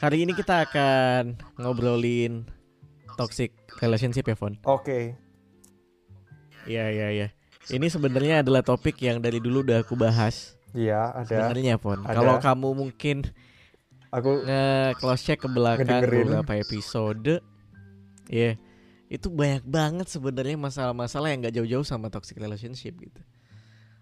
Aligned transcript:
Hari 0.00 0.24
ini 0.24 0.32
kita 0.32 0.64
akan 0.68 1.36
ngobrolin 1.60 2.48
toxic 3.16 3.52
relationship 3.80 4.24
ya, 4.28 4.36
Fon. 4.36 4.56
Oke. 4.64 5.16
Iya, 6.68 6.92
iya, 6.92 7.08
iya. 7.12 7.28
Ini 7.68 7.86
sebenarnya 7.92 8.40
adalah 8.44 8.64
topik 8.64 8.96
yang 9.00 9.20
dari 9.20 9.40
dulu 9.40 9.60
udah 9.64 9.84
aku 9.84 9.96
bahas. 9.96 10.56
Iya, 10.72 11.12
ada. 11.12 11.28
Sebenarnya, 11.28 11.76
Fon. 11.76 12.00
Kalau 12.04 12.40
kamu 12.40 12.68
mungkin 12.76 13.16
Aku 14.10 14.42
nge 14.42 14.98
close 14.98 15.22
check 15.22 15.38
ke 15.38 15.46
belakang 15.46 15.86
Ngedengerin. 15.86 16.42
beberapa 16.42 16.52
episode, 16.58 17.38
ya 18.26 18.58
itu 19.06 19.26
banyak 19.30 19.62
banget 19.62 20.10
sebenarnya 20.10 20.58
masalah-masalah 20.58 21.30
yang 21.30 21.46
nggak 21.46 21.54
jauh-jauh 21.54 21.86
sama 21.86 22.10
toxic 22.10 22.34
relationship 22.38 22.98
gitu. 22.98 23.22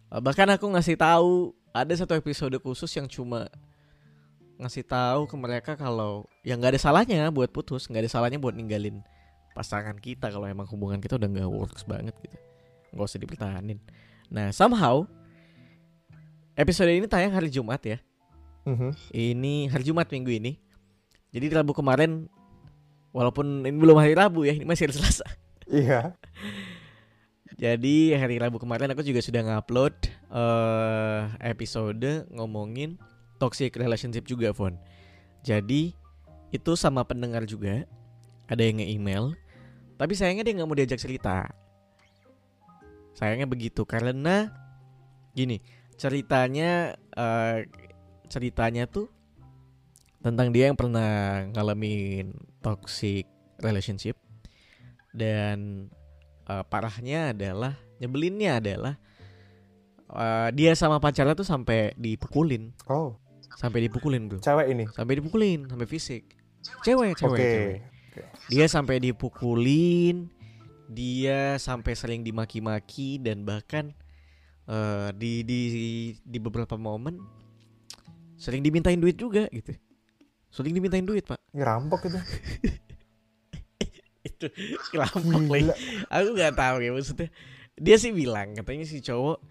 Bahkan 0.09 0.57
aku 0.57 0.65
ngasih 0.73 0.97
tahu 0.97 1.53
ada 1.77 1.93
satu 1.93 2.17
episode 2.17 2.57
khusus 2.57 2.89
yang 2.97 3.05
cuma 3.05 3.53
ngasih 4.59 4.83
tahu 4.83 5.31
ke 5.31 5.37
mereka 5.39 5.73
kalau 5.79 6.27
yang 6.43 6.59
nggak 6.59 6.75
ada 6.75 6.83
salahnya 6.83 7.31
buat 7.31 7.55
putus, 7.55 7.87
nggak 7.87 8.07
ada 8.07 8.11
salahnya 8.11 8.43
buat 8.43 8.59
ninggalin 8.59 9.07
pasangan 9.55 9.95
kita 9.99 10.31
kalau 10.31 10.47
emang 10.47 10.67
hubungan 10.67 10.99
kita 10.99 11.15
udah 11.15 11.31
nggak 11.31 11.49
works 11.51 11.87
banget 11.87 12.15
gitu, 12.27 12.37
nggak 12.95 13.07
usah 13.07 13.23
dipertahanin. 13.23 13.79
Nah 14.29 14.51
somehow 14.51 15.07
episode 16.59 16.91
ini 16.91 17.07
tayang 17.07 17.31
hari 17.31 17.49
Jumat 17.55 17.79
ya. 17.87 17.99
Mhm. 18.67 18.91
Ini 19.15 19.55
hari 19.71 19.85
Jumat 19.87 20.11
minggu 20.11 20.35
ini. 20.35 20.53
Jadi 21.31 21.45
di 21.49 21.55
Rabu 21.55 21.71
kemarin 21.71 22.27
walaupun 23.15 23.63
ini 23.63 23.79
belum 23.79 23.95
hari 23.95 24.19
Rabu 24.19 24.43
ya, 24.43 24.59
ini 24.59 24.67
masih 24.67 24.91
hari 24.91 24.95
Selasa. 24.99 25.27
Iya. 25.71 26.19
Jadi 27.63 28.15
hari 28.15 28.39
Rabu 28.39 28.59
kemarin 28.63 28.91
aku 28.91 29.03
juga 29.07 29.19
sudah 29.23 29.43
ngupload 29.43 29.95
eh 30.35 31.23
episode 31.47 32.27
ngomongin 32.31 32.99
toxic 33.39 33.79
relationship 33.79 34.27
juga, 34.27 34.51
Fon. 34.53 34.77
Jadi 35.47 35.95
itu 36.51 36.73
sama 36.75 37.07
pendengar 37.07 37.47
juga 37.47 37.87
ada 38.51 38.63
yang 38.65 38.83
nge-email, 38.83 39.37
tapi 39.97 40.13
sayangnya 40.19 40.45
dia 40.45 40.55
nggak 40.59 40.69
mau 40.69 40.77
diajak 40.77 41.01
cerita. 41.01 41.49
Sayangnya 43.17 43.51
begitu 43.51 43.83
karena 43.83 44.51
gini 45.35 45.63
ceritanya 45.99 46.95
eh, 47.15 47.67
ceritanya 48.27 48.87
tuh 48.87 49.11
tentang 50.23 50.51
dia 50.51 50.71
yang 50.71 50.79
pernah 50.79 51.47
ngalamin 51.55 52.35
toxic 52.63 53.27
relationship 53.63 54.15
dan 55.15 55.91
eh, 56.47 56.65
parahnya 56.67 57.35
adalah 57.35 57.75
nyebelinnya 57.99 58.63
adalah 58.63 58.95
eh, 60.11 60.49
dia 60.55 60.75
sama 60.79 61.03
pacarnya 61.03 61.35
tuh 61.35 61.47
sampai 61.47 61.95
dipukulin 61.99 62.71
Oh, 62.87 63.19
sampai 63.59 63.91
dipukulin 63.91 64.31
bro 64.31 64.39
cewek 64.39 64.67
ini. 64.71 64.85
sampai 64.95 65.19
dipukulin 65.19 65.67
sampai 65.67 65.87
fisik. 65.91 66.23
Cewek 66.87 67.19
cewek 67.19 67.35
Oke. 67.35 67.43
cewek. 67.43 67.79
Dia 68.55 68.67
sampai 68.71 69.03
dipukulin 69.03 70.31
dia 70.87 71.59
sampai 71.59 71.93
sering 71.99 72.23
dimaki-maki 72.23 73.19
dan 73.19 73.43
bahkan 73.43 73.91
eh, 74.71 75.11
di 75.19 75.43
di 75.43 75.61
di 76.23 76.39
beberapa 76.39 76.79
momen 76.79 77.19
sering 78.39 78.63
dimintain 78.63 79.03
duit 79.03 79.19
juga 79.19 79.51
gitu. 79.51 79.75
Sering 80.55 80.73
dimintain 80.73 81.03
duit 81.03 81.27
pak. 81.27 81.43
Ini 81.51 81.67
rampok 81.67 82.07
itu. 82.07 82.21
itu 84.29 84.47
rampok 84.95 85.45
lagi 85.51 85.71
aku 86.07 86.29
nggak 86.31 86.55
tahu 86.55 86.77
ya 86.79 86.91
maksudnya. 86.95 87.29
Dia 87.79 87.97
sih 87.99 88.15
bilang 88.15 88.55
katanya 88.55 88.87
si 88.87 89.03
cowok 89.03 89.43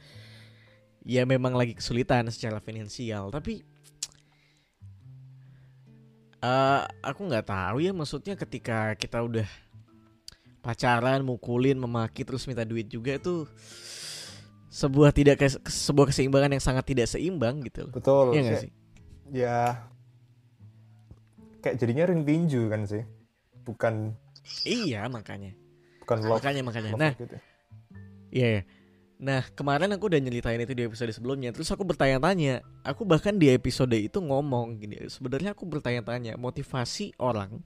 ya 1.08 1.23
memang 1.23 1.55
lagi 1.55 1.75
kesulitan 1.75 2.28
secara 2.28 2.59
finansial 2.59 3.31
tapi 3.31 3.63
eh 6.48 6.80
aku 7.03 7.22
nggak 7.23 7.44
tahu 7.45 7.78
ya 7.80 7.92
maksudnya 7.92 8.34
ketika 8.34 8.95
kita 8.95 9.20
udah 9.20 9.48
pacaran 10.59 11.20
mukulin 11.22 11.76
memaki 11.76 12.23
terus 12.23 12.48
minta 12.48 12.64
duit 12.64 12.88
juga 12.88 13.16
itu 13.16 13.44
sebuah 14.69 15.12
tidak 15.12 15.36
kes- 15.38 15.59
sebuah 15.59 16.07
keseimbangan 16.07 16.53
yang 16.53 16.63
sangat 16.63 16.86
tidak 16.86 17.07
seimbang 17.07 17.59
gitu 17.62 17.88
loh 17.88 17.94
Betul. 17.94 18.25
Iya 18.31 18.41
kayak- 18.46 18.62
sih 18.62 18.72
Ya. 19.28 19.84
Kayak 21.59 21.75
jadinya 21.78 22.07
ring 22.07 22.24
tinju 22.24 22.72
kan 22.72 22.88
sih. 22.88 23.03
Bukan 23.68 24.16
iya 24.63 25.12
makanya 25.12 25.52
bukan 26.00 26.24
love. 26.24 26.40
makanya 26.40 26.62
makanya 26.63 26.90
love 26.96 27.02
nah 27.02 27.12
gitu. 27.13 27.36
Iya. 28.31 28.47
iya. 28.50 28.62
Nah, 29.17 29.41
kemarin 29.57 29.89
aku 29.97 30.13
udah 30.13 30.22
nyeritain 30.22 30.61
itu 30.61 30.78
di 30.78 30.85
episode 30.85 31.09
sebelumnya. 31.09 31.50
Terus 31.50 31.73
aku 31.73 31.81
bertanya-tanya. 31.81 32.61
Aku 32.85 33.01
bahkan 33.01 33.33
di 33.33 33.50
episode 33.50 33.97
itu 33.97 34.22
ngomong 34.22 34.78
gini. 34.78 35.09
Sebenarnya 35.09 35.57
aku 35.57 35.66
bertanya-tanya 35.66 36.38
motivasi 36.38 37.17
orang 37.17 37.66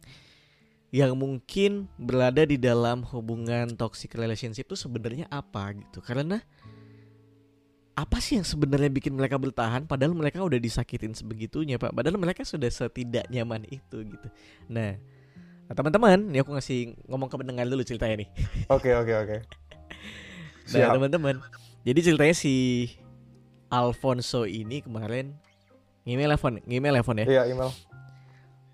yang 0.95 1.15
mungkin 1.15 1.91
berada 1.99 2.43
di 2.47 2.55
dalam 2.55 3.03
hubungan 3.03 3.75
toxic 3.75 4.15
relationship 4.15 4.67
itu 4.67 4.79
sebenarnya 4.79 5.27
apa 5.27 5.75
gitu. 5.75 5.99
Karena 5.99 6.39
apa 7.99 8.17
sih 8.23 8.39
yang 8.39 8.47
sebenarnya 8.47 8.87
bikin 8.87 9.11
mereka 9.11 9.35
bertahan 9.35 9.83
padahal 9.83 10.15
mereka 10.15 10.39
udah 10.39 10.55
disakitin 10.55 11.11
sebegitunya, 11.11 11.75
Pak. 11.75 11.91
Padahal 11.91 12.15
mereka 12.15 12.47
sudah 12.47 12.71
setidak 12.71 13.27
nyaman 13.27 13.67
itu 13.67 14.07
gitu. 14.07 14.27
Nah, 14.71 14.95
teman-teman, 15.75 16.31
ini 16.31 16.39
aku 16.39 16.55
ngasih 16.55 16.95
ngomong 17.11 17.27
ke 17.27 17.35
pendengar 17.35 17.67
dulu 17.67 17.83
ceritanya 17.83 18.23
nih. 18.23 18.29
Oke, 18.71 18.95
oke, 18.95 19.13
oke. 19.27 19.60
Nah 20.73 20.93
teman-teman 20.93 21.35
Jadi 21.81 21.99
ceritanya 22.01 22.31
si 22.31 22.53
Alfonso 23.67 24.43
ini 24.43 24.79
kemarin 24.79 25.35
Ngemail 26.03 26.33
telepon 26.33 26.53
Ngemail 26.63 26.93
telepon 26.97 27.17
ya 27.17 27.25
Iya, 27.27 27.41
email. 27.47 27.71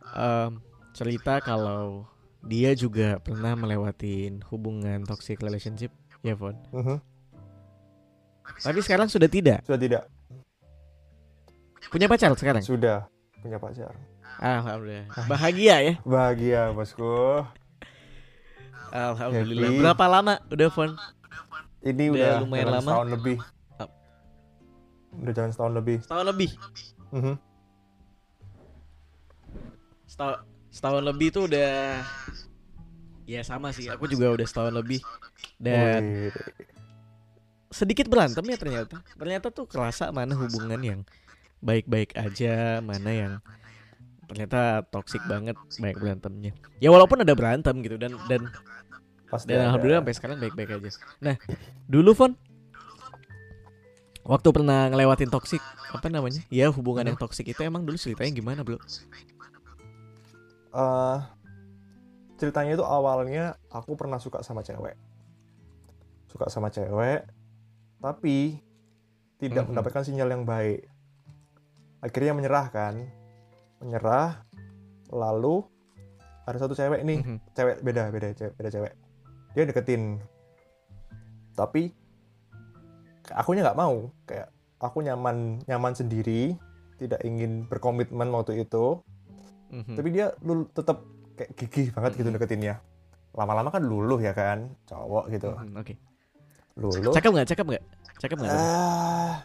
Em, 0.09 0.51
Cerita 0.91 1.37
kalau 1.39 2.05
Dia 2.41 2.73
juga 2.73 3.17
pernah 3.17 3.53
melewatin 3.53 4.41
Hubungan 4.47 5.03
toxic 5.03 5.39
relationship 5.39 5.89
Ya 6.21 6.33
Fon 6.33 6.55
Mhm. 6.69 6.97
Tapi 8.57 8.79
sekarang 8.79 9.07
sudah 9.07 9.27
tidak 9.27 9.61
Sudah 9.63 9.77
tidak. 9.77 10.03
Punya 11.87 12.07
pacar 12.07 12.31
sekarang 12.33 12.63
Sudah 12.63 13.07
punya 13.37 13.57
pacar. 13.57 13.93
Alhamdulillah 14.37 15.07
Bahagia 15.25 15.75
ya 15.79 15.93
Bahagia, 16.03 16.71
bosku. 16.71 17.43
Alhamdulillah 18.87 19.67
Happy. 19.67 19.79
Berapa 19.83 20.05
lama 20.07 20.33
udah 20.47 20.69
Fon 20.71 20.95
Ini 21.81 22.05
Udah 22.09 22.17
udah, 22.17 22.31
lumayan 22.43 22.65
jalan 22.65 22.73
lama. 22.73 22.89
setahun 22.89 23.09
lebih. 23.13 23.37
Udah 25.17 25.33
jalan 25.33 25.51
setahun 25.53 25.73
lebih. 25.73 25.97
Setahun 26.03 26.25
lebih 26.25 26.49
Mhm. 27.07 27.35
Setahun, 30.07 30.37
setahun 30.71 31.03
lebih 31.03 31.27
tuh 31.31 31.43
udah 31.47 32.03
Ya 33.27 33.43
sama 33.43 33.71
sih 33.71 33.87
Aku 33.91 34.07
juga 34.07 34.31
udah 34.31 34.47
setahun 34.47 34.71
lebih 34.71 34.99
Dan 35.55 36.31
Wih. 36.31 36.31
sedikit 37.67 38.07
berantem 38.07 38.43
ya 38.47 38.55
ternyata. 38.55 39.03
Ternyata 39.15 39.51
tuh 39.51 39.67
kerasa 39.67 40.07
mana 40.15 40.31
hubungan 40.35 40.79
yang 40.79 41.01
baik-baik 41.59 42.15
aja, 42.15 42.79
mana 42.79 43.11
yang 43.11 43.33
ternyata 44.27 44.83
toksik 44.87 45.19
banget 45.27 45.55
banyak 45.75 45.97
berantemnya. 45.99 46.51
Ya 46.79 46.87
walaupun 46.91 47.23
ada 47.23 47.35
berantem 47.35 47.79
gitu 47.83 47.99
dan 47.99 48.15
dan 48.31 48.47
Pasti 49.27 49.51
dan 49.51 49.59
ada. 49.59 49.65
alhamdulillah 49.71 49.99
sampai 50.03 50.15
sekarang 50.15 50.37
baik-baik 50.39 50.69
aja. 50.79 50.89
Nah, 51.19 51.35
dulu 51.85 52.11
Fon 52.15 52.31
waktu 54.23 54.49
pernah 54.51 54.87
ngelewatin 54.91 55.31
toksik 55.31 55.59
apa 55.91 56.07
namanya? 56.07 56.43
Ya 56.47 56.67
hubungan 56.71 57.03
yang 57.07 57.19
toksik 57.19 57.47
itu 57.47 57.59
emang 57.63 57.83
dulu 57.83 57.95
ceritanya 57.95 58.31
gimana, 58.31 58.59
Bro? 58.63 58.79
Eh, 60.67 61.17
ceritanya 62.37 62.75
itu 62.75 62.85
awalnya 62.85 63.55
aku 63.67 63.95
pernah 63.95 64.19
suka 64.19 64.43
sama 64.43 64.63
cewek. 64.63 64.95
Suka 66.27 66.51
sama 66.51 66.67
cewek, 66.67 67.23
tapi 67.99 68.59
tidak 69.39 69.63
Mhm. 69.65 69.69
mendapatkan 69.73 70.03
sinyal 70.03 70.29
yang 70.31 70.43
baik. 70.43 70.85
Akhirnya 72.03 72.35
menyerah 72.35 72.67
kan. 72.69 72.95
Menyerah, 73.79 74.43
lalu 75.09 75.63
ada 76.43 76.57
satu 76.59 76.75
cewek 76.75 77.01
nih, 77.03 77.19
Mhm. 77.23 77.37
cewek 77.55 77.77
beda, 77.81 78.03
beda, 78.11 78.27
cewek, 78.35 78.53
beda 78.55 78.69
cewek. 78.69 78.93
Dia 79.57 79.65
deketin. 79.65 80.21
Tapi 81.57 81.89
akunya 83.33 83.65
nggak 83.65 83.79
mau, 83.81 84.13
kayak 84.29 84.53
aku 84.77 85.01
nyaman 85.01 85.57
nyaman 85.65 85.97
sendiri, 85.97 86.53
tidak 87.01 87.25
ingin 87.25 87.65
berkomitmen 87.65 88.29
waktu 88.29 88.61
itu. 88.61 89.01
Mhm. 89.73 89.97
Tapi 89.97 90.09
dia 90.13 90.29
lul 90.45 90.69
tetap 90.69 91.01
kayak 91.33 91.57
gigih 91.57 91.89
banget 91.89 92.21
gitu 92.21 92.29
Mhm. 92.29 92.37
deketinnya. 92.37 92.75
Lama-lama 93.33 93.73
kan 93.73 93.81
luluh 93.81 94.21
ya 94.21 94.37
kan, 94.37 94.69
cowok 94.85 95.33
gitu. 95.33 95.49
Mhm, 95.49 95.73
Oke. 95.73 95.93
Luluh. 96.77 97.09
Cakep 97.09 97.31
nggak? 97.33 97.47
Cakep 97.49 97.65
nggak? 97.65 97.83
Cakep 98.21 98.37
nggak? 98.37 98.53
Ah, 98.53 99.35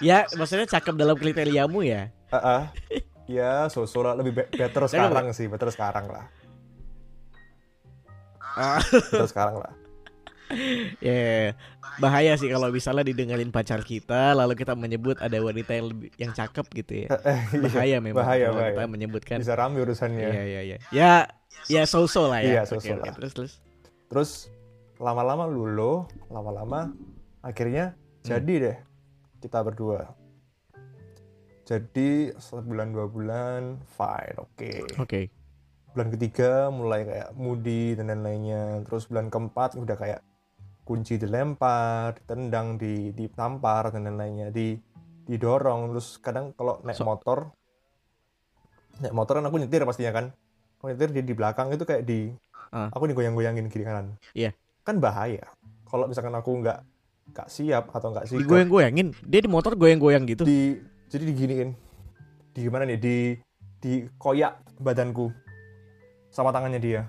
Ya, 0.00 0.24
maksudnya 0.34 0.64
cakep 0.64 0.96
dalam 0.96 1.14
kriteriamu 1.14 1.84
ya. 1.84 2.08
ah, 2.32 2.40
ah. 2.40 2.62
Ya, 3.28 3.68
so-so 3.68 4.00
lah 4.00 4.16
lebih 4.16 4.32
be- 4.34 4.50
better 4.50 4.88
sekarang 4.88 5.30
sih, 5.30 5.46
better 5.46 5.68
sekarang 5.68 6.08
lah. 6.08 6.26
Better 9.12 9.26
sekarang 9.26 9.56
lah. 9.58 9.72
Ya, 11.00 11.08
ya, 11.08 11.32
ya. 11.48 11.52
bahaya 11.96 12.36
sih 12.36 12.44
kalau 12.46 12.68
misalnya 12.68 13.00
didengerin 13.02 13.48
pacar 13.48 13.80
kita 13.80 14.32
lalu 14.32 14.52
kita 14.52 14.72
menyebut 14.72 15.16
ada 15.16 15.40
wanita 15.40 15.72
yang 15.72 15.86
lebih 15.88 16.12
yang 16.16 16.30
cakep 16.30 16.66
gitu 16.74 16.92
ya. 17.04 17.08
Eh, 17.24 17.40
iya. 17.52 17.60
Bahaya 17.64 17.96
memang 17.98 18.20
Bahaya, 18.20 18.46
kalau 18.46 18.60
bahaya. 18.60 18.72
kita 18.74 18.84
menyebutkan. 18.86 19.36
bisa 19.40 19.54
rame 19.54 19.80
urusannya 19.80 20.20
Iya 20.22 20.42
iya 20.44 20.60
iya. 20.62 20.76
Ya 20.92 21.12
ya 21.66 21.82
so-so 21.84 22.28
lah 22.28 22.40
ya. 22.40 22.48
Iya, 22.48 22.62
Oke, 22.62 22.70
so-so 22.70 22.92
oke. 22.92 23.00
lah. 23.00 23.12
Terus 23.16 23.32
terus. 23.32 23.52
terus 24.06 24.30
lama-lama 24.98 25.44
lulu 25.44 26.04
lama-lama 26.28 26.92
akhirnya 27.40 27.96
Hmm. 28.22 28.38
jadi 28.38 28.54
deh 28.60 28.76
kita 29.40 29.58
berdua 29.62 30.12
jadi 31.64 32.30
sebulan 32.36 32.92
dua 32.92 33.06
bulan 33.06 33.62
fine 33.88 34.36
oke 34.36 34.70
Oke. 35.00 35.20
Bulan 35.92 36.08
ketiga 36.10 36.50
mulai 36.68 37.04
kayak 37.04 37.28
moody 37.34 37.94
dan 37.94 38.08
lain-lainnya 38.08 38.80
terus 38.82 39.04
bulan 39.04 39.28
keempat 39.28 39.76
udah 39.76 39.94
kayak 39.94 40.20
kunci 40.82 41.14
dilempar 41.14 42.16
ditendang 42.16 42.74
di 42.74 43.12
ditampar 43.12 43.88
dan 43.88 44.04
lain-lainnya 44.04 44.48
di 44.48 44.74
didorong 45.22 45.92
terus 45.92 46.18
kadang 46.18 46.50
kalau 46.52 46.80
naik 46.82 46.96
So- 46.96 47.06
motor 47.06 47.52
naik 48.98 49.14
motor 49.14 49.38
kan 49.38 49.46
aku 49.46 49.56
nyetir 49.58 49.82
pastinya 49.82 50.12
kan 50.12 50.24
aku 50.78 50.90
nyetir 50.90 51.08
dia 51.12 51.22
di 51.22 51.34
belakang 51.34 51.70
itu 51.70 51.84
kayak 51.84 52.02
di 52.02 52.32
Ah. 52.68 52.88
aku 52.88 53.04
digoyang-goyangin 53.04 53.68
kiri 53.68 53.84
kanan 53.84 54.16
Iya. 54.32 54.56
kan 54.80 54.96
bahaya 54.96 55.44
kalau 55.84 56.08
misalkan 56.08 56.32
aku 56.32 56.56
nggak 56.56 56.80
nggak 57.30 57.46
siap 57.46 57.92
atau 57.92 58.10
nggak 58.10 58.26
sikap 58.26 58.40
Digoyang-goyangin. 58.42 59.12
Dia 59.22 59.40
di 59.40 59.48
motor 59.48 59.72
goyang-goyang 59.72 60.24
gitu. 60.24 60.42
di 60.42 60.80
jadi 61.06 61.22
diginiin 61.22 61.70
di 62.50 62.58
gimana 62.58 62.84
nih 62.84 62.96
di 62.96 63.16
di 63.78 63.92
koyak 64.16 64.56
badanku 64.78 65.28
sama 66.32 66.48
tangannya 66.50 66.80
dia 66.80 67.02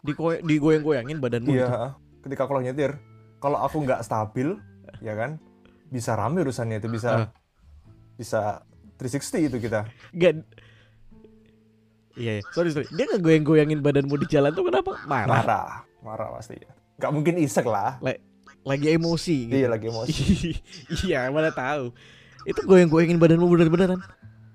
Di 0.00 0.14
digoyang-goyangin 0.40 1.18
badanmu 1.18 1.50
iya 1.50 1.66
gitu. 1.66 1.88
ketika 2.24 2.46
lagi 2.46 2.62
nyetir 2.62 2.94
kalau 3.36 3.58
aku 3.58 3.82
nggak 3.82 4.00
stabil 4.00 4.54
ya 4.98 5.12
kan 5.12 5.42
bisa 5.86 6.14
rame 6.14 6.40
urusannya 6.40 6.78
itu 6.78 6.88
bisa 6.88 7.10
Ah. 7.12 7.28
bisa 8.14 8.62
360 8.96 9.44
itu 9.44 9.58
kita 9.60 9.84
Gak 10.14 10.40
Iya, 12.16 12.40
iya. 12.40 12.42
sorry 12.48 12.72
sorry. 12.72 12.88
Dia 12.88 13.04
ngegoyang-goyangin 13.06 13.84
badanmu 13.84 14.16
di 14.16 14.26
jalan 14.26 14.48
tuh 14.50 14.64
kenapa? 14.64 14.96
Marah. 15.04 15.28
marah 15.28 15.68
marah 16.00 16.28
pasti 16.32 16.56
ya 16.56 16.72
nggak 16.96 17.12
mungkin 17.12 17.36
isek 17.36 17.68
lah 17.68 18.00
Lagi 18.64 18.88
emosi 18.88 19.46
gitu. 19.46 19.54
iya 19.54 19.68
lagi 19.68 19.86
emosi 19.86 20.22
iya, 21.04 21.28
mana 21.28 21.52
tahu. 21.52 21.92
Itu 22.42 22.64
goyang-goyangin 22.64 23.20
badanmu 23.20 23.46
bener-beneran. 23.46 24.00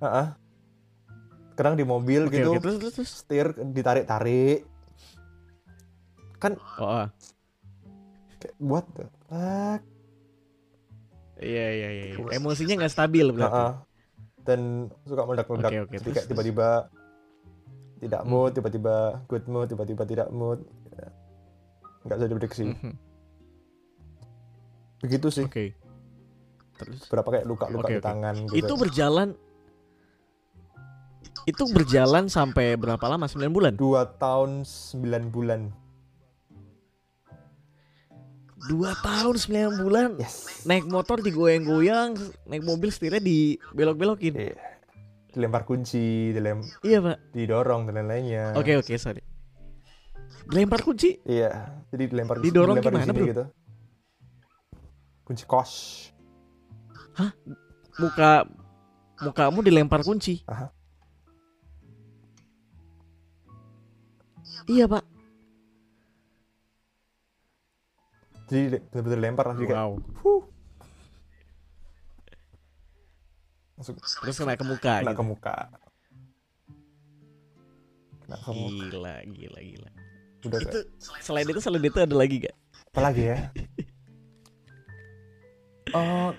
Heeh. 0.01 0.25
Kadang 1.61 1.75
di 1.75 1.85
mobil 1.85 2.25
Oke, 2.25 2.35
gitu 2.35 2.51
oke. 2.51 2.59
Terus 2.59 2.75
terus 2.77 2.93
terus. 2.97 3.11
setir 3.13 3.45
ditarik-tarik 3.53 4.65
Oh, 6.75 7.05
ah. 7.05 7.07
kayak 8.41 8.55
the 8.89 9.05
fuck 9.23 9.81
Iya, 11.37 11.67
iya, 11.71 11.89
iya. 11.91 12.03
iya. 12.11 12.33
Emosinya 12.33 12.73
nggak 12.75 12.89
stabil 12.91 13.29
berarti. 13.29 13.53
Heeh. 13.55 13.73
dan 14.41 14.61
suka 15.05 15.21
meledak-meledak 15.23 15.69
Oke, 15.69 15.79
oke. 15.79 15.91
Jadi 15.91 16.01
Terus, 16.01 16.15
kayak 16.15 16.27
tiba-tiba 16.27 16.69
tidak 17.99 18.21
Hmm. 18.21 18.29
mood 18.31 18.51
tiba-tiba 18.51 18.95
good 19.27 19.45
mood 19.45 19.67
tiba-tiba 19.69 20.03
tidak 20.03 20.27
mood 20.31 20.65
Ya. 20.91 21.07
nggak 22.01 22.15
bisa 22.17 22.27
diprediksi 22.27 22.63
Mhm. 22.67 22.93
begitu 24.99 25.27
sih 25.29 25.45
Oke. 25.45 25.77
Terus 26.73 27.05
berapa 27.05 27.29
kayak 27.31 27.45
luka-luka 27.45 27.85
Oke, 27.85 27.93
di 27.93 27.99
oke. 27.99 28.01
tangan 28.03 28.35
gitu 28.49 28.57
itu 28.57 28.73
berjalan 28.75 29.37
itu 31.43 31.63
berjalan 31.67 32.27
sampai 32.27 32.73
berapa 32.75 33.01
lama? 33.03 33.25
9 33.25 33.49
bulan. 33.49 33.73
dua 33.73 34.05
tahun 34.11 34.61
sembilan 34.61 35.23
bulan 35.27 35.61
Dua 38.61 38.93
tahun 38.95 39.35
9 39.41 39.81
bulan. 39.81 40.09
yes 40.17 40.61
Naik 40.63 40.85
motor 40.85 41.17
digoyang-goyang, 41.17 42.13
naik 42.45 42.61
mobil 42.61 42.89
setirnya 42.89 43.17
dibelok-belokin. 43.19 44.33
Iya. 44.38 44.55
dilempar 45.31 45.63
kunci 45.63 46.29
dilem 46.29 46.59
Iya, 46.83 46.99
Pak. 46.99 47.31
didorong 47.31 47.87
dan 47.87 48.03
lain-lainnya 48.03 48.51
Oke, 48.53 48.75
oke, 48.75 48.91
sorry. 48.99 49.23
Dilempar 50.44 50.83
kunci. 50.83 51.23
iya 51.23 51.71
jadi 51.87 52.03
dilempar 52.05 52.37
Didorong 52.37 52.75
dilempar 52.77 52.91
di 52.91 52.97
gimana, 52.99 53.07
sini 53.07 53.15
bro? 53.17 53.29
gitu 53.31 53.44
kunci 55.23 55.44
kos 55.47 55.71
Muka 57.95 58.44
mukamu 59.21 59.59
dilempar 59.61 60.01
kunci. 60.01 60.44
Aha. 60.45 60.67
Iya, 64.69 64.85
Pak. 64.87 65.03
jadi 68.51 68.83
benar-benar 68.91 69.17
dilempar 69.17 69.45
lah 69.47 69.55
jadi 69.55 69.67
kayak 69.71 69.79
Wow. 69.79 69.91
huh, 70.21 70.41
langsung 73.79 73.95
Terus 73.95 74.35
kena 74.37 74.53
ke 74.59 74.65
muka 74.67 74.93
kena 74.99 75.11
gitu. 75.15 75.17
ke 75.17 75.23
muka 75.23 75.55
kena 78.27 78.37
ke 78.37 78.51
muka 78.51 78.85
Gila, 78.91 79.15
gila, 79.31 79.59
gila. 79.63 79.91
udah 80.43 80.59
Itu 80.59 80.67
kayak 80.67 80.83
selain 81.23 81.47
itu 81.47 81.59
selain 81.63 81.83
itu 81.87 81.99
ada 82.03 82.15
lagi 82.15 82.35
gak? 82.43 82.55
apa 82.91 82.99
lagi 82.99 83.23
ya 83.31 83.37
oh 85.95 86.35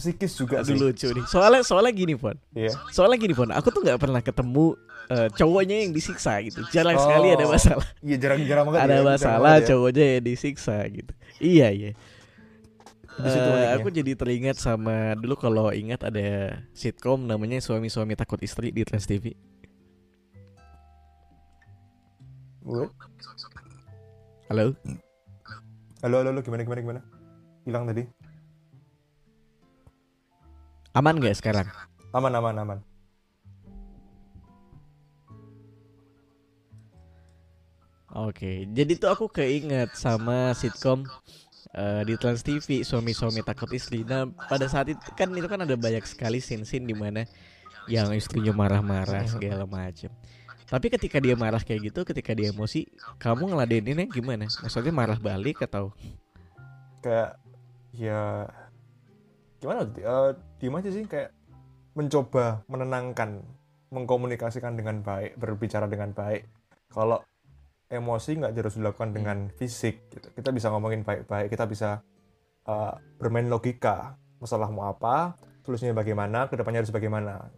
psikis 0.00 0.32
juga 0.34 0.64
Aduh 0.64 0.66
sih 0.66 0.76
lucu 0.76 1.06
nih. 1.12 1.24
Soalnya 1.28 1.60
soalnya 1.60 1.92
gini, 1.92 2.16
Pon. 2.16 2.34
iya 2.56 2.72
Soalnya 2.90 3.20
gini, 3.20 3.36
Pon. 3.36 3.52
Aku 3.52 3.68
tuh 3.68 3.84
nggak 3.84 4.00
pernah 4.00 4.18
ketemu 4.18 4.74
eh, 5.06 5.28
cowoknya 5.30 5.76
yang 5.84 5.92
disiksa 5.92 6.40
gitu. 6.40 6.64
Jarang 6.70 6.96
Oh. 6.96 7.02
sekali 7.04 7.28
ada 7.30 7.44
masalah. 7.44 7.84
iya 8.00 8.16
jarang-jarang 8.16 8.64
banget 8.66 8.80
ada 8.80 8.94
ya, 8.94 9.02
masalah 9.04 9.38
banget 9.44 9.62
ya. 9.62 9.68
cowoknya 9.70 10.04
yang 10.08 10.24
disiksa 10.24 10.76
gitu. 10.88 11.12
Iya, 11.38 11.68
iya. 11.70 11.90
Di 13.20 13.28
situ 13.28 13.44
uniknya. 13.44 13.76
aku 13.76 13.88
jadi 13.92 14.12
teringat 14.16 14.56
sama 14.56 15.12
dulu 15.12 15.36
kalau 15.36 15.68
ingat 15.70 16.00
ada 16.02 16.56
sitkom 16.72 17.28
namanya 17.28 17.60
suami-suami 17.60 18.16
takut 18.16 18.40
istri 18.40 18.72
di 18.72 18.80
Trans 18.80 19.04
TV. 19.04 19.36
What? 22.62 22.88
Halo? 24.48 24.72
halo 26.00 26.14
halo 26.16 26.28
halo 26.32 26.40
gimana 26.40 26.64
gimana 26.64 26.80
gimana 26.80 27.00
hilang 27.62 27.84
tadi 27.84 28.02
Aman 30.90 31.22
gak 31.22 31.38
sekarang? 31.38 31.68
aman 32.10 32.32
aman 32.34 32.56
aman 32.58 32.78
Oke, 38.10 38.66
jadi 38.74 38.98
tuh 38.98 39.06
aku 39.06 39.30
keinget 39.30 39.94
sama 39.94 40.50
sitkom 40.58 41.06
eh, 41.70 42.02
di 42.02 42.18
Trans 42.18 42.42
TV 42.42 42.82
suami-suami 42.82 43.46
takut 43.46 43.70
istri. 43.70 44.02
Nah, 44.02 44.26
pada 44.50 44.66
saat 44.66 44.90
itu 44.90 44.98
kan 45.14 45.30
itu 45.30 45.46
kan 45.46 45.62
ada 45.62 45.78
banyak 45.78 46.02
sekali 46.02 46.42
scene-scene 46.42 46.90
di 46.90 46.96
mana 46.98 47.22
yang 47.86 48.10
istrinya 48.10 48.50
marah-marah 48.50 49.30
segala 49.30 49.62
macam. 49.62 50.10
Tapi 50.66 50.86
ketika 50.90 51.22
dia 51.22 51.38
marah 51.38 51.62
kayak 51.62 51.94
gitu, 51.94 52.02
ketika 52.02 52.34
dia 52.34 52.50
emosi, 52.50 52.90
kamu 53.22 53.54
ngeladeninnya 53.54 54.10
gimana? 54.10 54.50
Maksudnya 54.58 54.90
marah 54.90 55.22
balik 55.22 55.62
atau? 55.62 55.94
kayak 57.00 57.40
ya 57.96 58.46
gimana 59.60 59.84
uh, 59.84 60.32
diem 60.56 60.74
aja 60.74 60.90
sih 60.90 61.04
kayak 61.04 61.30
mencoba 61.92 62.64
menenangkan 62.66 63.44
mengkomunikasikan 63.92 64.74
dengan 64.74 65.04
baik 65.04 65.36
berbicara 65.36 65.84
dengan 65.86 66.16
baik? 66.16 66.48
Kalau 66.90 67.20
emosi 67.90 68.40
nggak 68.40 68.54
harus 68.54 68.78
dilakukan 68.78 69.10
dengan 69.10 69.50
fisik 69.50 70.14
gitu. 70.14 70.30
kita 70.30 70.54
bisa 70.54 70.70
ngomongin 70.70 71.02
baik-baik 71.02 71.50
kita 71.50 71.66
bisa 71.66 72.00
uh, 72.64 72.94
bermain 73.20 73.46
logika. 73.50 74.16
Masalah 74.40 74.72
mau 74.72 74.88
apa 74.88 75.36
solusinya 75.60 75.92
bagaimana 75.92 76.48
ke 76.48 76.56
depannya 76.56 76.80
harus 76.80 76.94
bagaimana. 76.94 77.52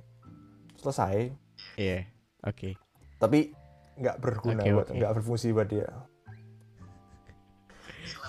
Selesai. 0.83 1.31
Iya, 1.79 2.11
oke. 2.43 2.75
tapi 3.23 3.55
nggak 3.95 4.19
berguna 4.19 4.67
Oke, 4.67 4.73
buat 4.75 4.89
nggak 4.91 5.13
berfungsi 5.21 5.55
buat 5.55 5.69
dia. 5.71 5.87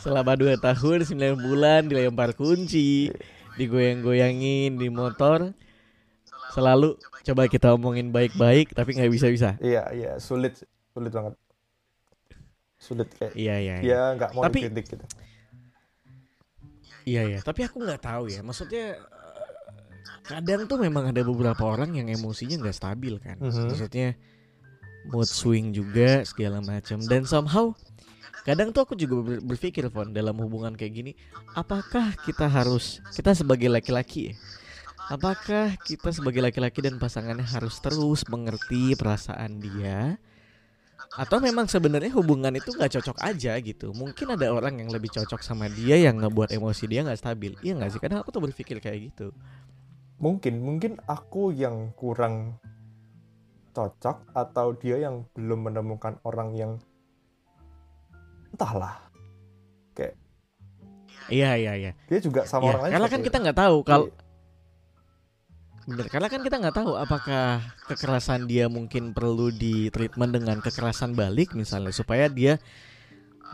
Selama 0.03 0.35
2 0.35 0.59
tahun 0.59 1.07
9 1.07 1.39
bulan 1.39 1.87
dilempar 1.87 2.35
kunci, 2.35 3.09
digoyang-goyangin 3.55 4.75
di 4.75 4.87
motor. 4.87 5.51
Selalu 6.51 6.95
coba 7.23 7.47
kita 7.47 7.73
omongin 7.73 8.09
baik-baik 8.09 8.71
tapi 8.71 8.93
nggak 8.93 9.09
bisa-bisa. 9.09 9.57
iya 9.57 9.89
iya 9.89 10.11
sulit 10.19 10.61
sulit 10.91 11.09
banget 11.09 11.33
sulit 12.77 13.07
kayak 13.15 13.33
Iya, 13.33 13.55
iya. 13.57 13.75
iya. 13.79 14.01
nggak 14.13 14.31
mau 14.35 14.43
Tapi- 14.43 14.59
dikritik 14.61 14.85
gitu 14.91 15.05
Iya 17.03 17.21
ya, 17.27 17.39
tapi 17.41 17.63
aku 17.63 17.83
nggak 17.83 17.99
tahu 17.99 18.31
ya. 18.31 18.39
Maksudnya 18.39 18.95
eh, 18.95 19.49
kadang 20.23 20.67
tuh 20.67 20.79
memang 20.79 21.11
ada 21.11 21.19
beberapa 21.19 21.59
orang 21.63 21.91
yang 21.91 22.07
emosinya 22.07 22.55
nggak 22.55 22.75
stabil 22.75 23.19
kan. 23.19 23.35
Mhm. 23.39 23.67
Maksudnya 23.67 24.15
mood 25.11 25.27
swing 25.27 25.75
juga 25.75 26.23
segala 26.23 26.63
macam. 26.63 27.03
Dan 27.03 27.27
somehow 27.27 27.75
kadang 28.43 28.75
tuh 28.75 28.83
aku 28.83 28.93
juga 28.99 29.23
ber- 29.23 29.43
berpikir 29.43 29.87
Fon 29.87 30.11
dalam 30.11 30.35
hubungan 30.39 30.75
kayak 30.75 30.93
gini, 30.93 31.11
apakah 31.55 32.15
kita 32.27 32.47
harus 32.47 32.99
kita 33.15 33.31
sebagai 33.31 33.71
laki-laki 33.71 34.31
ya? 34.31 34.33
Apakah 35.11 35.75
kita 35.83 36.15
sebagai 36.15 36.39
laki-laki 36.39 36.79
dan 36.79 36.95
pasangannya 36.95 37.43
harus 37.43 37.75
terus 37.83 38.23
mengerti 38.31 38.95
perasaan 38.95 39.59
dia? 39.59 40.15
Atau 41.13 41.43
memang 41.43 41.67
sebenarnya 41.67 42.09
hubungan 42.15 42.55
itu 42.55 42.71
nggak 42.71 42.99
cocok 42.99 43.17
aja 43.19 43.59
gitu? 43.59 43.91
Mungkin 43.91 44.33
ada 44.33 44.49
orang 44.49 44.79
yang 44.79 44.89
lebih 44.89 45.11
cocok 45.11 45.43
sama 45.43 45.67
dia 45.67 45.99
yang 45.99 46.23
ngebuat 46.23 46.55
emosi 46.55 46.87
dia 46.87 47.03
nggak 47.03 47.19
stabil. 47.19 47.51
Iya 47.59 47.77
nggak 47.77 47.91
sih? 47.93 48.01
Kadang 48.01 48.23
aku 48.23 48.31
tuh 48.31 48.41
berpikir 48.47 48.79
kayak 48.79 49.13
gitu. 49.13 49.35
Mungkin 50.23 50.63
mungkin 50.63 50.97
aku 51.03 51.51
yang 51.51 51.91
kurang 51.99 52.57
cocok 53.75 54.31
atau 54.31 54.71
dia 54.79 55.03
yang 55.03 55.27
belum 55.35 55.67
menemukan 55.67 56.17
orang 56.23 56.55
yang 56.55 56.71
entahlah 58.53 58.95
kayak 59.91 60.13
iya 61.27 61.57
iya 61.57 61.73
iya 61.73 61.91
dia 62.07 62.19
juga 62.21 62.45
sama 62.45 62.63
Iya, 62.63 62.69
orang 62.69 62.81
lain 62.85 62.91
karena 62.93 63.07
kan 63.09 63.19
itu. 63.19 63.25
kita 63.27 63.37
nggak 63.43 63.57
tahu 63.57 63.77
kalau 63.83 64.07
Iya. 64.07 64.21
bener 65.83 66.07
karena 66.07 66.27
kan 66.31 66.41
kita 66.41 66.55
nggak 66.63 66.75
tahu 66.79 66.91
apakah 66.95 67.59
kekerasan 67.91 68.47
dia 68.47 68.71
mungkin 68.71 69.11
perlu 69.11 69.51
di 69.51 69.91
treatment 69.91 70.31
dengan 70.31 70.63
kekerasan 70.63 71.11
balik 71.11 71.51
misalnya 71.53 71.91
supaya 71.91 72.31
dia 72.31 72.55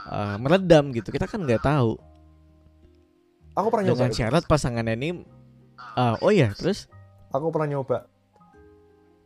uh, 0.06 0.38
meredam 0.38 0.94
gitu 0.94 1.10
kita 1.10 1.25
kan 1.25 1.41
nggak 1.41 1.65
tahu 1.65 1.98
aku 3.58 3.68
pernah 3.74 3.86
nyoba 3.89 3.98
dengan 3.98 4.12
itu. 4.13 4.20
syarat 4.22 4.44
pasangannya 4.46 4.94
ini 4.94 5.10
uh, 5.98 6.22
oh 6.22 6.29
ya 6.29 6.53
terus 6.53 6.86
aku 7.34 7.50
pernah 7.50 7.82
nyoba 7.82 8.06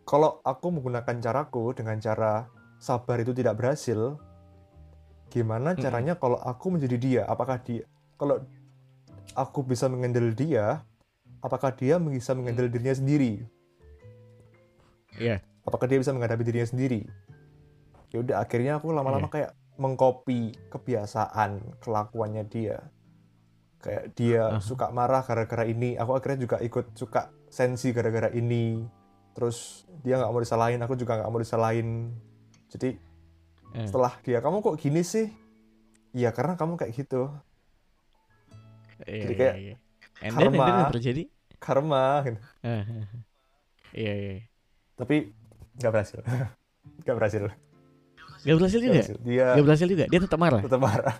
kalau 0.03 0.39
aku 0.39 0.67
menggunakan 0.71 1.15
caraku 1.19 1.75
dengan 1.75 1.99
cara 1.99 2.47
sabar 2.79 3.19
itu 3.19 3.35
tidak 3.35 3.59
berhasil 3.59 4.15
gimana 5.33 5.73
caranya 5.73 6.13
kalau 6.13 6.37
aku 6.37 6.77
menjadi 6.77 6.97
dia? 7.01 7.21
Apakah 7.25 7.57
dia 7.65 7.89
kalau 8.21 8.45
aku 9.33 9.65
bisa 9.65 9.89
mengendal 9.89 10.29
dia 10.37 10.85
apakah 11.41 11.73
dia 11.73 11.97
bisa 11.97 12.37
mengendal 12.37 12.69
dirinya 12.69 12.93
sendiri? 12.93 13.43
Iya. 15.17 15.41
apakah 15.63 15.87
dia 15.87 15.95
bisa 16.01 16.11
menghadapi 16.11 16.43
dirinya 16.43 16.67
sendiri? 16.67 17.07
Ya 18.11 18.19
udah 18.19 18.43
akhirnya 18.43 18.77
aku 18.77 18.91
lama-lama 18.91 19.31
Iya. 19.31 19.33
kayak 19.33 19.51
mengcopy 19.79 20.53
kebiasaan 20.69 21.79
kelakuannya 21.79 22.43
dia. 22.51 22.77
Kayak 23.79 24.03
dia 24.15 24.43
Aha. 24.53 24.59
suka 24.59 24.91
marah 24.91 25.23
gara-gara 25.23 25.63
ini 25.63 25.95
aku 25.95 26.15
akhirnya 26.19 26.45
juga 26.45 26.57
ikut 26.59 26.93
suka 26.99 27.31
sensi 27.47 27.95
gara-gara 27.95 28.27
ini. 28.35 28.83
Terus 29.33 29.87
dia 30.03 30.19
nggak 30.19 30.31
mau 30.35 30.43
disalahin 30.43 30.83
aku 30.83 30.99
juga 30.99 31.19
nggak 31.19 31.31
mau 31.31 31.41
disalahin. 31.41 32.11
Jadi 32.67 32.99
Eh. 33.73 33.87
setelah 33.89 34.13
dia 34.21 34.37
kamu 34.37 34.61
kok 34.61 34.77
gini 34.77 35.01
sih? 35.01 35.33
Ya 36.13 36.29
karena 36.29 36.53
kamu 36.53 36.77
kayak 36.77 36.93
gitu. 36.93 37.33
Iya, 39.03 39.21
Jadi 39.25 39.33
iya, 39.33 39.39
kayak 39.41 39.55
iya. 39.57 39.75
And 40.21 40.33
then, 40.37 40.45
and 40.47 40.53
then 40.53 40.61
karma. 40.61 40.79
yang 40.79 40.93
terjadi. 40.93 41.23
Karma 41.57 42.03
gitu. 42.27 42.39
Ah, 42.61 42.69
ah, 42.69 42.91
ah. 43.01 43.21
iya 43.93 44.13
iya 44.13 44.33
tapi 44.93 45.33
nggak 45.81 45.91
berhasil. 45.91 46.19
Nggak 47.03 47.15
berhasil. 47.17 47.43
Gak 48.43 48.55
berhasil 48.59 48.77
nggak 48.77 48.83
juga 48.83 48.93
berhasil. 48.99 49.17
Dia 49.23 49.45
Gak 49.55 49.65
berhasil 49.65 49.87
juga? 49.87 50.05
Dia 50.11 50.19
tetap 50.19 50.39
marah? 50.39 50.61
tetap 50.61 50.79
marah. 50.83 51.15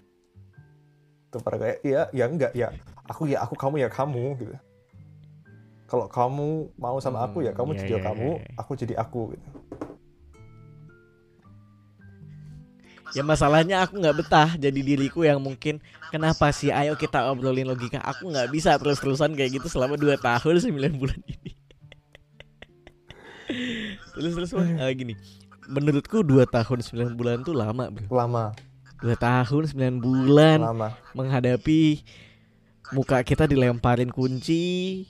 Tetap 1.32 1.42
marah 1.48 1.60
kayak 1.64 1.78
iya 1.88 2.02
ya 2.12 2.26
enggak 2.28 2.52
ya. 2.54 2.68
Aku 3.08 3.24
ya 3.28 3.42
aku 3.42 3.56
kamu 3.56 3.76
ya 3.82 3.90
kamu 3.90 4.24
gitu. 4.44 4.56
Kalau 5.88 6.06
kamu 6.12 6.50
mau 6.76 6.98
sama 7.00 7.24
aku 7.24 7.42
ya 7.42 7.52
Hmm, 7.56 7.60
kamu 7.64 7.72
iya, 7.74 7.80
jadi 7.80 7.94
iya, 7.96 8.00
kamu 8.04 8.30
iya. 8.44 8.48
aku 8.60 8.72
jadi 8.76 8.94
aku 9.00 9.22
gitu 9.34 9.50
Ya 13.12 13.22
masalahnya 13.22 13.84
aku 13.84 14.00
nggak 14.00 14.16
betah 14.24 14.50
jadi 14.56 14.80
diriku 14.80 15.28
yang 15.28 15.44
mungkin 15.44 15.84
kenapa 16.08 16.50
sih? 16.56 16.72
Ayo 16.72 16.96
kita 16.96 17.28
obrolin 17.28 17.68
logika. 17.68 18.00
Aku 18.00 18.32
nggak 18.32 18.48
bisa 18.50 18.80
terus-terusan 18.80 19.36
kayak 19.36 19.60
gitu 19.60 19.68
selama 19.68 20.00
2 20.00 20.16
tahun 20.18 20.64
9 20.64 20.72
bulan 20.96 21.20
ini. 21.28 21.52
Terus 24.16 24.34
terus 24.34 24.52
eh, 24.56 24.94
gini. 24.96 25.14
Menurutku 25.68 26.24
2 26.24 26.48
tahun 26.48 26.80
9 26.82 27.20
bulan 27.20 27.44
tuh 27.44 27.54
lama 27.54 27.92
bro. 27.92 28.08
Lama. 28.08 28.56
2 29.04 29.14
tahun 29.20 29.64
9 29.68 30.00
bulan 30.00 30.60
lama. 30.64 30.90
menghadapi 31.12 32.08
muka 32.96 33.20
kita 33.22 33.46
dilemparin 33.46 34.08
kunci. 34.08 35.06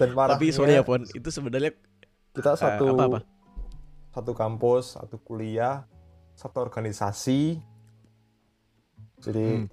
Dan 0.00 0.10
tapi 0.16 0.50
sorry 0.50 0.74
ya 0.74 0.82
Pon. 0.82 1.06
Itu 1.06 1.30
sebenarnya 1.30 1.70
kita 2.34 2.58
satu 2.58 2.98
apa, 2.98 3.02
apa? 3.06 3.18
Satu 4.14 4.30
kampus 4.30 4.94
satu 4.94 5.18
kuliah 5.18 5.90
satu 6.38 6.62
organisasi. 6.62 7.58
Jadi 9.22 9.64
Hmm. 9.64 9.68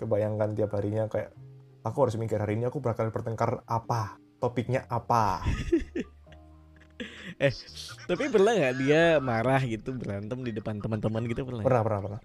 kebayangkan 0.00 0.54
tiap 0.54 0.70
harinya 0.76 1.08
kayak 1.08 1.32
aku 1.84 2.08
harus 2.08 2.16
mikir 2.16 2.40
hari 2.40 2.60
ini 2.60 2.68
aku 2.68 2.80
bakal 2.80 3.08
bertengkar 3.12 3.64
apa 3.68 4.16
topiknya 4.38 4.86
apa. 4.88 5.42
Tapi 8.08 8.24
pernah 8.30 8.54
nggak 8.54 8.74
dia 8.78 9.18
marah 9.18 9.58
gitu 9.66 9.90
berantem 9.96 10.46
di 10.46 10.54
depan 10.54 10.78
teman-teman 10.78 11.26
gitu 11.26 11.42
pernah 11.42 11.66
pernah 11.66 11.82
pernah 11.82 12.00
pernah. 12.06 12.20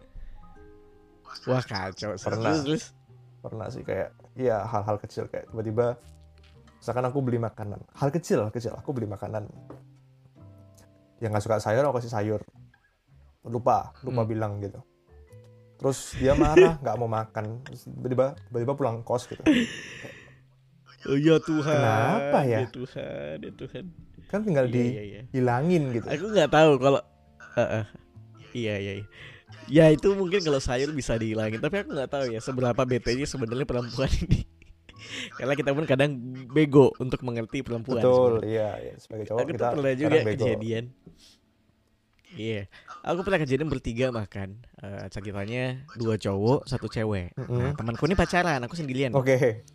Wah 1.50 1.64
kacau. 1.64 2.14
Pernah. 2.20 2.54
Terus 2.62 2.94
pernah 3.40 3.68
sih 3.72 3.82
kayak 3.82 4.14
ya 4.36 4.68
hal-hal 4.68 5.00
kecil 5.02 5.26
kayak 5.32 5.50
tiba-tiba 5.50 5.98
misalkan 6.78 7.06
aku 7.10 7.20
beli 7.26 7.42
makanan. 7.42 7.82
Hal 7.98 8.14
kecil 8.14 8.46
hal 8.46 8.54
kecil 8.54 8.78
aku 8.78 8.94
beli 8.94 9.10
makanan 9.10 9.50
yang 11.20 11.32
nggak 11.32 11.44
suka 11.44 11.60
sayur 11.60 11.84
aku 11.84 12.00
kasih 12.00 12.12
sayur 12.12 12.42
lupa 13.44 13.92
lupa 14.02 14.22
Hmm. 14.24 14.30
bilang 14.30 14.54
gitu 14.60 14.80
terus 15.76 16.12
dia 16.16 16.36
marah 16.36 16.76
nggak 16.76 16.96
mau 16.96 17.08
makan 17.08 17.64
tiba-tiba 17.66 18.36
tiba-tiba 18.48 18.74
pulang 18.76 19.00
kos 19.02 19.26
gitu 19.26 19.44
Oh 21.08 21.16
ya 21.16 21.40
Tuhan. 21.40 21.80
Kenapa 21.80 22.44
ya? 22.44 22.68
Tuhan, 22.68 23.40
ya 23.40 23.52
Tuhan. 23.56 23.84
kan 24.28 24.44
tinggal 24.44 24.68
Iya, 24.68 24.84
iya, 24.84 25.02
iya. 25.02 25.22
dihilangin 25.32 25.96
gitu 25.96 26.04
Aku 26.06 26.28
nggak 26.28 26.52
tahu 26.52 26.76
kalau 26.76 27.00
Eh, 27.56 27.64
eh. 27.64 27.86
Iya, 28.52 28.76
iya. 28.78 28.94
Ya 29.72 29.86
itu 29.88 30.12
mungkin 30.12 30.44
kalau 30.44 30.60
sayur 30.60 30.92
bisa 30.92 31.16
dihilangin, 31.16 31.58
tapi 31.58 31.82
aku 31.82 31.96
nggak 31.96 32.12
tahu 32.12 32.26
ya 32.28 32.44
seberapa 32.44 32.84
bete-nya 32.84 33.24
sebenarnya 33.24 33.64
perempuan 33.64 34.12
ini. 34.12 34.44
Karena 35.38 35.54
kita 35.58 35.72
pun 35.74 35.86
kadang 35.90 36.12
bego 36.50 36.94
untuk 37.02 37.22
mengerti 37.26 37.66
perempuan. 37.66 38.02
betul 38.02 38.46
iya, 38.46 38.78
iya. 38.82 38.94
sebagai 39.02 39.26
cowok 39.30 39.40
aku 39.42 39.50
kita 39.52 39.60
tuh 39.60 39.76
pernah 39.82 39.96
juga 39.98 40.18
bego 40.22 40.46
kejadian. 40.46 40.86
Iya, 42.30 42.70
aku 43.02 43.26
pernah 43.26 43.40
kejadian 43.42 43.70
bertiga 43.74 44.14
makan. 44.14 44.62
Eh, 44.86 45.06
ceritanya 45.10 45.82
dua 45.98 46.14
cowok, 46.14 46.70
satu 46.70 46.86
cewek. 46.86 47.34
Nah, 47.34 47.46
Mm-mm. 47.50 47.74
temanku 47.74 48.06
ini 48.06 48.14
pacaran, 48.14 48.62
aku 48.62 48.78
sendirian. 48.78 49.18
oke 49.18 49.66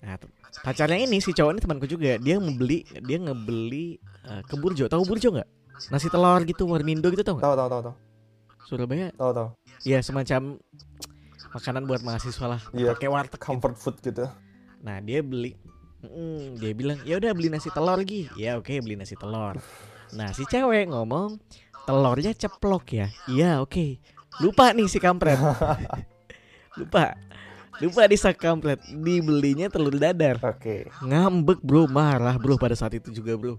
Nah, 0.00 0.16
t- 0.16 0.28
pacarnya 0.64 1.00
ini 1.00 1.20
si 1.20 1.36
cowok 1.36 1.52
ini 1.56 1.60
temanku 1.60 1.84
juga. 1.84 2.16
Dia 2.16 2.40
membeli, 2.40 2.88
dia 2.88 3.18
ngebeli 3.20 4.00
eh, 4.00 4.42
ke 4.48 4.54
Burjo. 4.56 4.88
Tahu 4.88 5.04
Burjo 5.04 5.28
nggak? 5.32 5.48
Nasi 5.92 6.08
telur 6.08 6.40
gitu, 6.48 6.64
warmindo 6.64 7.08
gitu 7.12 7.20
tau 7.20 7.36
nggak? 7.36 7.44
tahu 7.44 7.56
tahu 7.56 7.68
tahu 7.68 7.82
tahu 7.84 7.96
Surabaya, 8.64 9.12
tahu 9.12 9.32
tahu 9.36 9.48
ya 9.84 10.00
semacam 10.00 10.56
makanan 11.52 11.82
buat 11.84 12.00
mahasiswa 12.00 12.46
lah. 12.48 12.60
Iya. 12.72 12.96
Pakai 12.96 13.08
warteg. 13.12 13.36
gitu. 13.36 13.44
comfort 13.44 13.76
food 13.76 13.96
gitu 14.00 14.24
Nah, 14.84 15.00
dia 15.00 15.24
beli. 15.24 15.56
Mm, 16.04 16.60
dia 16.60 16.72
bilang, 16.76 16.98
ya 17.08 17.16
udah 17.16 17.32
beli 17.32 17.48
nasi 17.48 17.72
telur 17.72 17.96
lagi. 17.96 18.28
Ya 18.36 18.60
oke 18.60 18.76
beli 18.84 19.00
nasi 19.00 19.16
telur. 19.16 19.56
Nah 20.12 20.30
si 20.36 20.44
cewek 20.44 20.92
ngomong 20.92 21.40
telurnya 21.88 22.36
ceplok 22.36 22.84
ya. 22.92 23.06
Iya 23.26 23.64
oke. 23.64 23.98
Lupa 24.44 24.76
nih 24.76 24.86
si 24.90 25.00
kampret. 25.00 25.40
Lupa. 26.78 27.16
Lupa 27.80 28.02
di 28.06 28.16
kampret. 28.36 28.78
Dibelinya 28.86 29.72
telur 29.72 29.96
dadar. 29.96 30.38
oke 30.38 30.92
Ngambek 31.02 31.64
bro, 31.64 31.88
marah 31.88 32.36
bro 32.36 32.60
pada 32.60 32.76
saat 32.76 32.94
itu 32.94 33.08
juga 33.10 33.34
bro. 33.34 33.56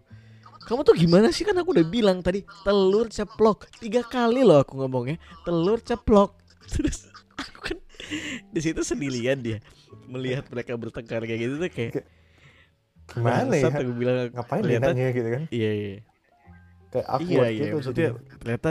Kamu 0.66 0.82
tuh 0.82 0.98
gimana 0.98 1.30
sih 1.30 1.46
kan 1.46 1.54
aku 1.62 1.78
udah 1.78 1.86
bilang 1.86 2.26
tadi 2.26 2.42
telur 2.66 3.06
ceplok 3.06 3.70
tiga 3.78 4.02
kali 4.02 4.42
loh 4.42 4.66
aku 4.66 4.78
ngomongnya 4.78 5.18
telur 5.46 5.78
ceplok. 5.82 6.38
Terus 6.72 7.10
aku 7.38 7.74
kan 7.74 7.78
di 8.54 8.60
situ 8.62 8.82
sendirian 8.82 9.40
dia 9.42 9.60
melihat 10.06 10.46
mereka 10.52 10.78
bertengkar 10.78 11.26
kayak 11.26 11.40
gitu 11.42 11.56
tuh 11.58 11.70
kayak 11.72 11.94
gimana 13.06 13.54
ya 13.54 13.70
aku 13.70 13.94
bilang 13.94 14.16
ngapain 14.34 14.62
dia 14.66 14.78
ternyata 14.82 14.88
nanya 14.94 15.10
gitu 15.14 15.30
kan 15.30 15.44
iya 15.54 15.72
iya 15.72 15.90
kayak 16.90 17.08
aku 17.10 17.22
iya 17.30 17.46
iya 17.50 17.66
gitu 17.70 17.76
maksudnya 17.78 18.10
jadi- 18.14 18.40
ternyata 18.42 18.70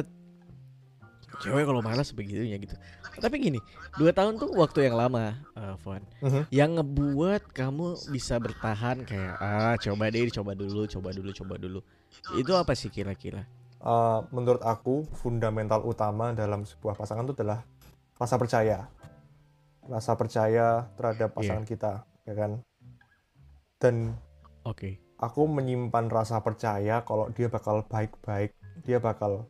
cewek 1.42 1.66
kalau 1.66 1.82
marah 1.82 2.06
sebegitunya 2.06 2.56
gitu. 2.56 2.78
Tapi 3.18 3.36
gini, 3.42 3.58
dua 3.98 4.10
tahun 4.14 4.38
tuh 4.38 4.54
waktu 4.54 4.86
yang 4.86 4.96
lama, 4.98 5.38
uh, 5.54 5.74
Fon. 5.82 6.02
Mhm. 6.22 6.46
Yang 6.50 6.70
ngebuat 6.78 7.42
kamu 7.50 7.86
bisa 8.10 8.38
bertahan 8.38 9.02
kayak 9.02 9.34
ah 9.38 9.74
coba 9.78 10.10
deh, 10.10 10.30
coba 10.30 10.54
dulu, 10.54 10.86
coba 10.86 11.10
dulu, 11.10 11.30
coba 11.34 11.54
dulu. 11.58 11.80
Itu 12.38 12.54
apa 12.54 12.74
sih 12.74 12.90
kira-kira? 12.90 13.46
Uh, 13.82 14.24
menurut 14.32 14.62
aku 14.64 15.04
fundamental 15.12 15.84
utama 15.84 16.32
dalam 16.32 16.64
sebuah 16.64 16.96
pasangan 16.96 17.26
itu 17.28 17.36
adalah 17.36 17.66
rasa 18.16 18.38
percaya 18.40 18.88
rasa 19.88 20.16
percaya 20.16 20.88
terhadap 20.96 21.30
Iya. 21.32 21.36
pasangan 21.36 21.64
kita 21.66 21.92
ya 22.24 22.34
kan? 22.34 22.52
Dan 23.78 24.16
Oke. 24.64 24.96
aku 25.20 25.44
menyimpan 25.44 26.08
rasa 26.08 26.40
percaya 26.40 27.04
kalau 27.04 27.28
dia 27.32 27.52
bakal 27.52 27.84
baik-baik 27.84 28.56
dia 28.82 28.98
bakal 28.98 29.46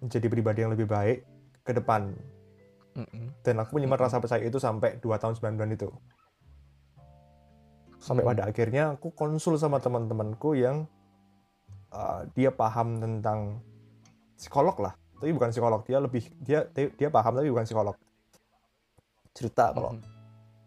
menjadi 0.00 0.26
pribadi 0.28 0.58
yang 0.64 0.72
lebih 0.72 0.88
baik 0.88 1.24
ke 1.64 1.72
depan. 1.76 2.12
Mm-mm. 2.90 3.30
dan 3.46 3.54
aku 3.62 3.78
menyimpan 3.78 4.10
rasa 4.10 4.18
percaya 4.18 4.42
itu 4.42 4.58
sampai 4.58 4.98
2 4.98 5.14
tahun 5.14 5.38
9 5.38 5.54
bulan 5.54 5.70
itu. 5.78 5.88
Sampai 8.02 8.26
pada 8.26 8.50
akhirnya 8.50 8.98
aku 8.98 9.14
konsul 9.14 9.54
sama 9.60 9.78
teman-temanku 9.78 10.58
yang 10.58 10.90
uh, 11.94 12.26
dia 12.34 12.50
paham 12.50 12.98
tentang 12.98 13.62
psikolog 14.34 14.74
lah. 14.82 14.98
Tapi 15.22 15.30
bukan 15.30 15.54
psikolog 15.54 15.86
dia 15.86 16.02
lebih 16.02 16.26
dia 16.42 16.66
dia 16.74 17.08
paham 17.14 17.38
tapi 17.38 17.46
bukan 17.46 17.62
psikolog 17.62 17.94
cerita 19.32 19.70
kalau 19.70 19.94
Mhm. 19.94 20.02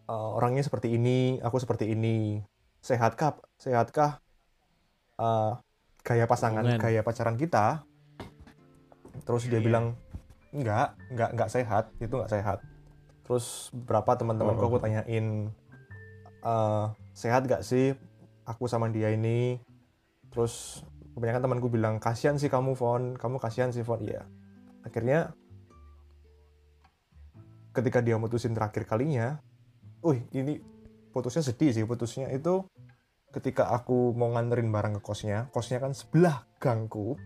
uh, 0.06 0.30
orangnya 0.34 0.60
seperti 0.60 0.92
ini 0.92 1.38
aku 1.38 1.56
seperti 1.56 1.88
ini 1.88 2.40
sehatkah 2.80 3.40
sehatkah 3.56 4.20
uh, 5.16 5.56
gaya 6.00 6.24
pasangan 6.24 6.62
Hubungan. 6.62 6.80
gaya 6.80 7.00
pacaran 7.00 7.36
kita 7.36 7.84
terus 9.24 9.46
dia 9.46 9.56
Iya. 9.56 9.64
bilang 9.64 9.86
enggak 10.50 10.94
enggak 11.08 11.30
enggak 11.32 11.50
sehat 11.50 11.84
itu 11.96 12.12
enggak 12.12 12.32
sehat 12.32 12.58
terus 13.24 13.72
berapa 13.72 14.14
teman-temanku 14.14 14.60
Oh. 14.60 14.68
aku 14.68 14.78
tanyain 14.78 15.48
uh, 16.42 16.92
sehat 17.12 17.46
gak 17.46 17.64
sih 17.64 17.96
aku 18.44 18.68
sama 18.68 18.86
dia 18.88 19.08
ini 19.08 19.56
terus 20.28 20.84
kebanyakan 21.14 21.42
temanku 21.42 21.68
bilang 21.68 21.96
kasihan 21.96 22.36
sih 22.36 22.46
kamu 22.46 22.74
Fon 22.74 23.16
kamu 23.16 23.40
kasihan 23.40 23.70
sih 23.70 23.80
Fon 23.80 24.02
iya 24.02 24.28
akhirnya 24.82 25.32
ketika 27.74 27.98
dia 27.98 28.16
mutusin 28.16 28.54
terakhir 28.54 28.86
kalinya 28.86 29.42
wih 30.00 30.22
ini 30.30 30.62
putusnya 31.10 31.42
sedih 31.42 31.70
sih 31.70 31.82
putusnya 31.82 32.30
itu 32.30 32.62
ketika 33.30 33.68
aku 33.68 34.14
mau 34.14 34.30
nganterin 34.30 34.70
barang 34.70 34.94
ke 34.96 35.02
kosnya 35.02 35.50
kosnya 35.50 35.78
kan 35.78 35.90
sebelah 35.90 36.46
gangku 36.56 37.18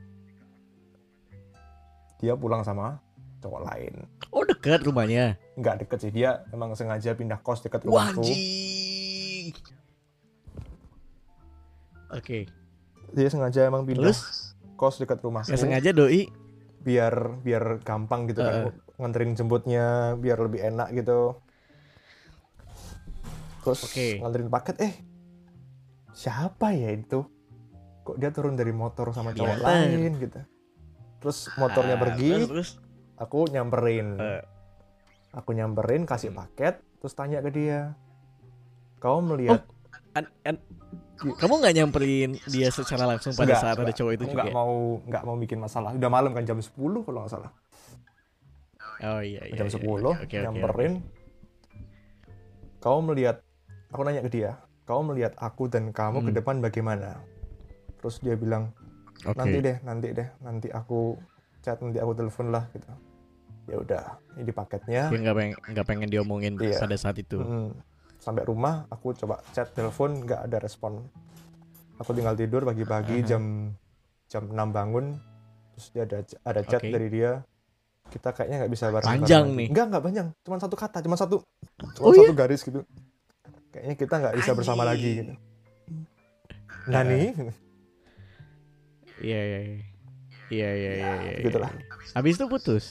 dia 2.19 2.33
pulang 2.33 2.65
sama 2.65 2.99
cowok 3.39 3.61
lain 3.65 3.95
Oh 4.29 4.43
dekat 4.43 4.83
rumahnya. 4.83 5.39
nggak 5.55 5.87
deket 5.87 5.99
sih 6.01 6.11
dia 6.11 6.43
emang 6.49 6.75
sengaja 6.75 7.13
pindah 7.13 7.39
kos 7.39 7.63
deket 7.63 7.87
Wah 7.87 8.11
rumahku. 8.11 8.27
Oke. 12.09 12.49
dia 13.09 13.29
sengaja 13.29 13.65
emang 13.65 13.85
pindah 13.85 14.09
Terus 14.11 14.53
kos 14.75 14.97
dekat 14.97 15.21
rumahku 15.21 15.49
nggak 15.49 15.61
sengaja 15.61 15.91
doi. 15.93 16.29
biar 16.79 17.13
biar 17.39 17.81
gampang 17.83 18.27
gitu 18.27 18.41
kan 18.41 18.55
Heeh. 18.65 18.88
Nganterin 18.99 19.33
jemputnya 19.33 19.85
biar 20.15 20.39
lebih 20.39 20.61
enak 20.61 20.91
gitu 20.93 21.39
terus 23.61 23.81
Oke. 23.85 24.19
nganterin 24.19 24.49
paket 24.49 24.77
eh 24.81 24.95
siapa 26.11 26.73
ya 26.73 26.91
itu 26.91 27.23
kok 28.03 28.17
dia 28.17 28.31
turun 28.31 28.55
dari 28.55 28.73
motor 28.73 29.13
sama 29.13 29.31
cowok 29.31 29.47
Diantar. 29.55 29.69
lain 29.69 30.13
gitu 30.19 30.41
terus 31.19 31.39
motornya 31.55 31.95
Ah, 31.95 32.01
pergi 32.01 32.31
Terus, 32.33 32.49
terus. 32.49 32.71
aku 33.17 33.47
nyamperin 33.47 34.09
Eh. 34.17 34.43
aku 35.31 35.51
nyamperin 35.53 36.03
kasih 36.03 36.31
Hmm. 36.31 36.41
paket 36.41 36.81
terus 36.99 37.13
tanya 37.13 37.39
ke 37.39 37.51
dia 37.51 37.95
kau 38.99 39.21
melihat 39.21 39.63
An- 40.13 40.33
an- 40.43 40.65
kamu 41.19 41.55
nggak 41.57 41.75
nyamperin 41.77 42.31
dia 42.47 42.71
secara 42.71 43.05
langsung 43.05 43.31
pada 43.33 43.53
Nggak, 43.53 43.61
saat 43.61 43.77
ada 43.77 43.85
nggak. 43.85 43.97
cowok 43.97 44.13
itu 44.13 44.25
Aku 44.25 44.33
juga? 44.33 44.43
nggak 44.43 44.55
mau 44.57 44.75
nggak 45.05 45.23
mau 45.23 45.37
bikin 45.37 45.59
masalah 45.59 45.91
udah 45.93 46.11
malam 46.11 46.31
kan 46.33 46.43
jam 46.43 46.59
10 46.59 46.75
kalau 47.03 47.19
nggak 47.21 47.33
salah 47.33 47.51
Oh 49.01 49.21
iya 49.21 49.43
iya. 49.45 49.57
jam 49.57 49.67
iya, 49.67 49.75
10 49.75 49.85
iya. 49.85 49.95
Oke, 50.11 50.25
oke, 50.25 50.37
nyamperin 50.41 50.95
kau 52.79 52.99
melihat 52.99 53.43
aku 53.91 54.01
nanya 54.03 54.23
ke 54.23 54.31
dia 54.31 54.51
kau 54.85 55.03
melihat 55.03 55.35
aku 55.37 55.67
dan 55.67 55.91
kamu 55.91 56.23
ke 56.23 56.31
Hmm. 56.33 56.39
depan 56.39 56.57
bagaimana 56.59 57.21
terus 57.99 58.19
dia 58.19 58.35
bilang. 58.35 58.71
Oke. 59.21 59.35
nanti 59.35 59.59
deh 59.59 59.77
nanti 59.83 60.09
deh 60.15 60.29
nanti 60.39 60.69
aku 60.71 61.19
chat 61.59 61.83
nanti 61.83 61.99
aku 61.99 62.15
telepon 62.15 62.55
lah 62.55 62.71
gitu 62.71 62.87
ya 63.67 63.77
udah 63.77 64.03
ini 64.39 64.49
paketnya 64.49 65.11
Dia 65.11 65.19
nggak 65.21 65.37
pengen 65.37 65.55
nggak 65.69 65.87
pengen 65.87 66.09
diomongin 66.09 66.55
Iya. 66.57 66.79
pada 66.79 66.95
saat 66.95 67.19
itu. 67.19 67.35
Mm. 67.37 67.75
sampai 68.19 68.43
rumah 68.45 68.87
aku 68.89 69.15
coba 69.15 69.43
chat 69.51 69.71
telepon 69.73 70.23
nggak 70.23 70.47
ada 70.47 70.59
respon 70.59 71.03
aku 71.97 72.15
tinggal 72.15 72.35
tidur 72.35 72.63
pagi-pagi 72.63 73.21
Aha. 73.21 73.27
jam 73.27 73.43
jam 74.27 74.47
6 74.47 74.71
bangun 74.71 75.19
terus 75.73 75.87
dia 75.91 76.03
ada 76.03 76.19
ada 76.45 76.61
chat 76.63 76.79
Oke. 76.79 76.91
dari 76.91 77.09
dia 77.11 77.43
kita 78.09 78.29
kayaknya 78.31 78.57
nggak 78.59 78.73
bisa 78.73 78.87
bareng 78.89 79.07
Panjang 79.07 79.45
nih. 79.53 79.69
nggak 79.69 79.85
nggak 79.87 80.03
panjang 80.03 80.27
cuma 80.41 80.57
satu 80.57 80.75
kata 80.75 80.99
cuma 81.01 81.15
satu 81.15 81.37
cuma 81.93 82.03
Oh, 82.03 82.13
satu 82.13 82.33
garis 82.33 82.61
gitu 82.61 82.81
kayaknya 83.69 83.95
kita 83.95 84.15
nggak 84.17 84.35
bisa 84.37 84.51
bersama 84.53 84.83
Anjing. 84.83 84.91
lagi 84.91 85.11
gitu 85.19 85.35
nah 86.87 87.03
nih 87.03 87.33
Iya 89.19 89.41
iya 89.41 89.59
iya. 89.61 89.79
Iya 90.49 90.69
iya 90.71 90.71
iya 90.71 90.93
iya. 90.95 91.11
iya. 91.21 91.33
Begitulah. 91.39 91.71
Habis 92.15 92.35
itu 92.35 92.47
putus. 92.47 92.85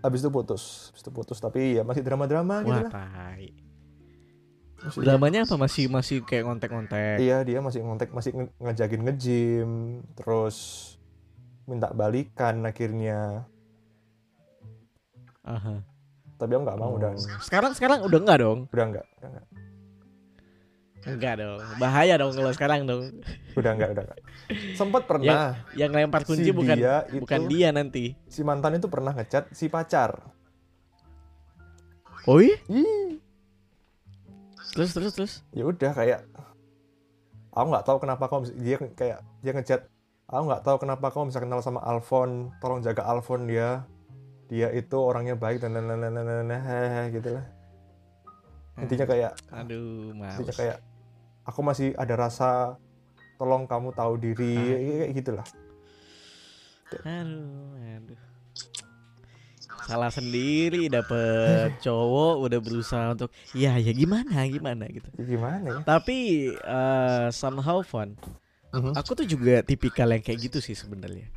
habis 0.00 0.20
itu 0.20 0.28
putus 0.28 0.62
habis 0.88 1.02
itu 1.02 1.10
putus 1.10 1.38
tapi 1.38 1.76
ya 1.76 1.82
masih 1.82 2.00
drama-drama 2.00 2.60
gitu 2.62 2.72
Wah 2.72 2.80
lah 2.80 2.90
tai. 2.90 3.52
Masih- 4.78 5.02
Dramanya 5.02 5.44
apa 5.44 5.56
masih 5.56 5.88
masih 5.88 6.16
kayak 6.22 6.44
ngontek-ngontek. 6.46 7.16
Iya 7.18 7.44
dia 7.44 7.58
masih 7.58 7.80
ngontek 7.80 8.08
masih 8.10 8.32
ngajakin 8.56 9.00
nge-gym 9.02 9.70
terus 10.14 10.56
minta 11.64 11.88
balikan 11.90 12.60
akhirnya 12.62 13.44
Aha. 15.50 15.74
tapi 16.36 16.54
aku 16.54 16.62
nggak 16.62 16.78
mau 16.78 16.94
udah 16.94 17.10
Oh. 17.10 17.42
Sekarang 17.42 17.74
sekarang 17.74 17.98
udah 18.00 18.18
enggak 18.18 18.38
dong? 18.38 18.58
udah 18.68 18.84
nggak 18.88 19.06
udah 19.18 19.28
nggak 19.28 19.46
Enggak 21.00 21.34
dong. 21.36 21.60
Bahaya 21.76 22.14
dong 22.14 22.32
kalau 22.32 22.52
sekarang 22.52 22.80
dong. 22.84 23.04
udah 23.52 23.72
nggak 23.72 23.90
udah 23.90 24.04
nggak 24.04 24.18
sempat 24.72 25.02
pernah 25.04 25.56
Yang 25.72 25.90
lempar 25.92 26.22
kunci 26.22 26.44
si 26.44 26.52
bukan 26.52 26.76
dia 26.76 27.02
itu 27.08 27.20
bukan 27.20 27.40
dia 27.46 27.68
nanti. 27.70 28.04
si 28.26 28.40
mantan 28.40 28.76
itu 28.76 28.86
pernah 28.86 29.10
ngechat 29.10 29.48
si 29.50 29.66
pacar 29.66 30.16
Oh 32.24 32.36
iya? 32.36 32.56
Terus 34.70 34.90
terus 34.92 35.12
terus. 35.12 35.32
ya 35.50 35.64
udah 35.64 35.90
kayak 35.90 36.20
aku 37.50 37.66
nggak 37.66 37.82
tahu 37.82 37.96
kenapa 37.98 38.24
kamu 38.26 38.44
dia 38.56 38.76
kayak 38.92 39.18
dia 39.40 39.52
ngechat 39.52 39.80
aku 40.24 40.42
nggak 40.46 40.62
tahu 40.62 40.76
kenapa 40.78 41.06
kamu 41.10 41.28
bisa 41.28 41.40
kenal 41.40 41.58
sama 41.58 41.80
Alfon 41.80 42.52
tolong 42.60 42.78
jaga 42.78 43.02
Alfon 43.02 43.50
ya 43.50 43.82
dia 44.50 44.66
itu 44.74 44.96
orangnya 44.98 45.38
baik 45.38 45.62
dan 45.62 45.78
hehehe, 45.78 47.14
gitu 47.14 47.38
lah 47.38 47.46
intinya 48.76 49.06
kayak 49.06 49.32
Aduh, 49.54 50.10
intinya 50.10 50.42
males. 50.42 50.58
kayak 50.58 50.76
aku 51.46 51.60
masih 51.62 51.94
ada 51.94 52.14
rasa 52.18 52.74
tolong 53.38 53.64
kamu 53.64 53.94
tahu 53.94 54.18
diri 54.18 54.54
Ah. 54.58 55.06
kayak 55.06 55.10
gitulah 55.14 55.48
Aduh, 57.06 57.78
aduh. 57.78 58.18
Salah 59.86 60.10
sendiri 60.10 60.90
dapet 60.90 61.78
cowok 61.86 62.34
udah 62.46 62.58
berusaha 62.58 63.06
untuk 63.14 63.30
ya 63.54 63.78
ya 63.78 63.94
gimana 63.94 64.42
gimana 64.50 64.90
gitu. 64.90 65.06
Ya 65.14 65.24
gimana 65.24 65.66
ya 65.70 65.80
Tapi 65.86 66.18
eh, 66.58 67.28
somehow 67.30 67.78
fun. 67.86 68.18
Mhm. 68.74 68.94
Aku 68.98 69.14
tuh 69.14 69.26
juga 69.26 69.62
tipikal 69.62 70.10
yang 70.10 70.22
kayak 70.22 70.50
gitu 70.50 70.58
sih 70.58 70.74
sebenarnya. 70.74 71.30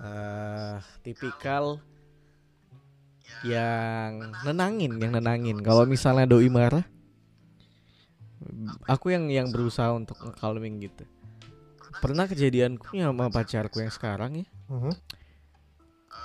Eh, 0.00 0.76
tipikal 1.00 1.80
yang 3.46 4.34
nenangin, 4.44 4.96
yang 5.00 5.12
nenangin. 5.16 5.58
Kalau 5.64 5.88
misalnya 5.88 6.28
doi 6.28 6.48
marah, 6.52 6.84
aku 8.84 9.12
yang 9.12 9.28
yang 9.32 9.48
berusaha 9.48 9.92
untuk 9.92 10.16
nge-calming 10.20 10.80
gitu. 10.84 11.04
Pernah 12.00 12.28
kejadianku 12.28 12.96
sama 12.96 13.28
pacarku 13.28 13.82
yang 13.82 13.92
sekarang 13.92 14.44
ya. 14.44 14.46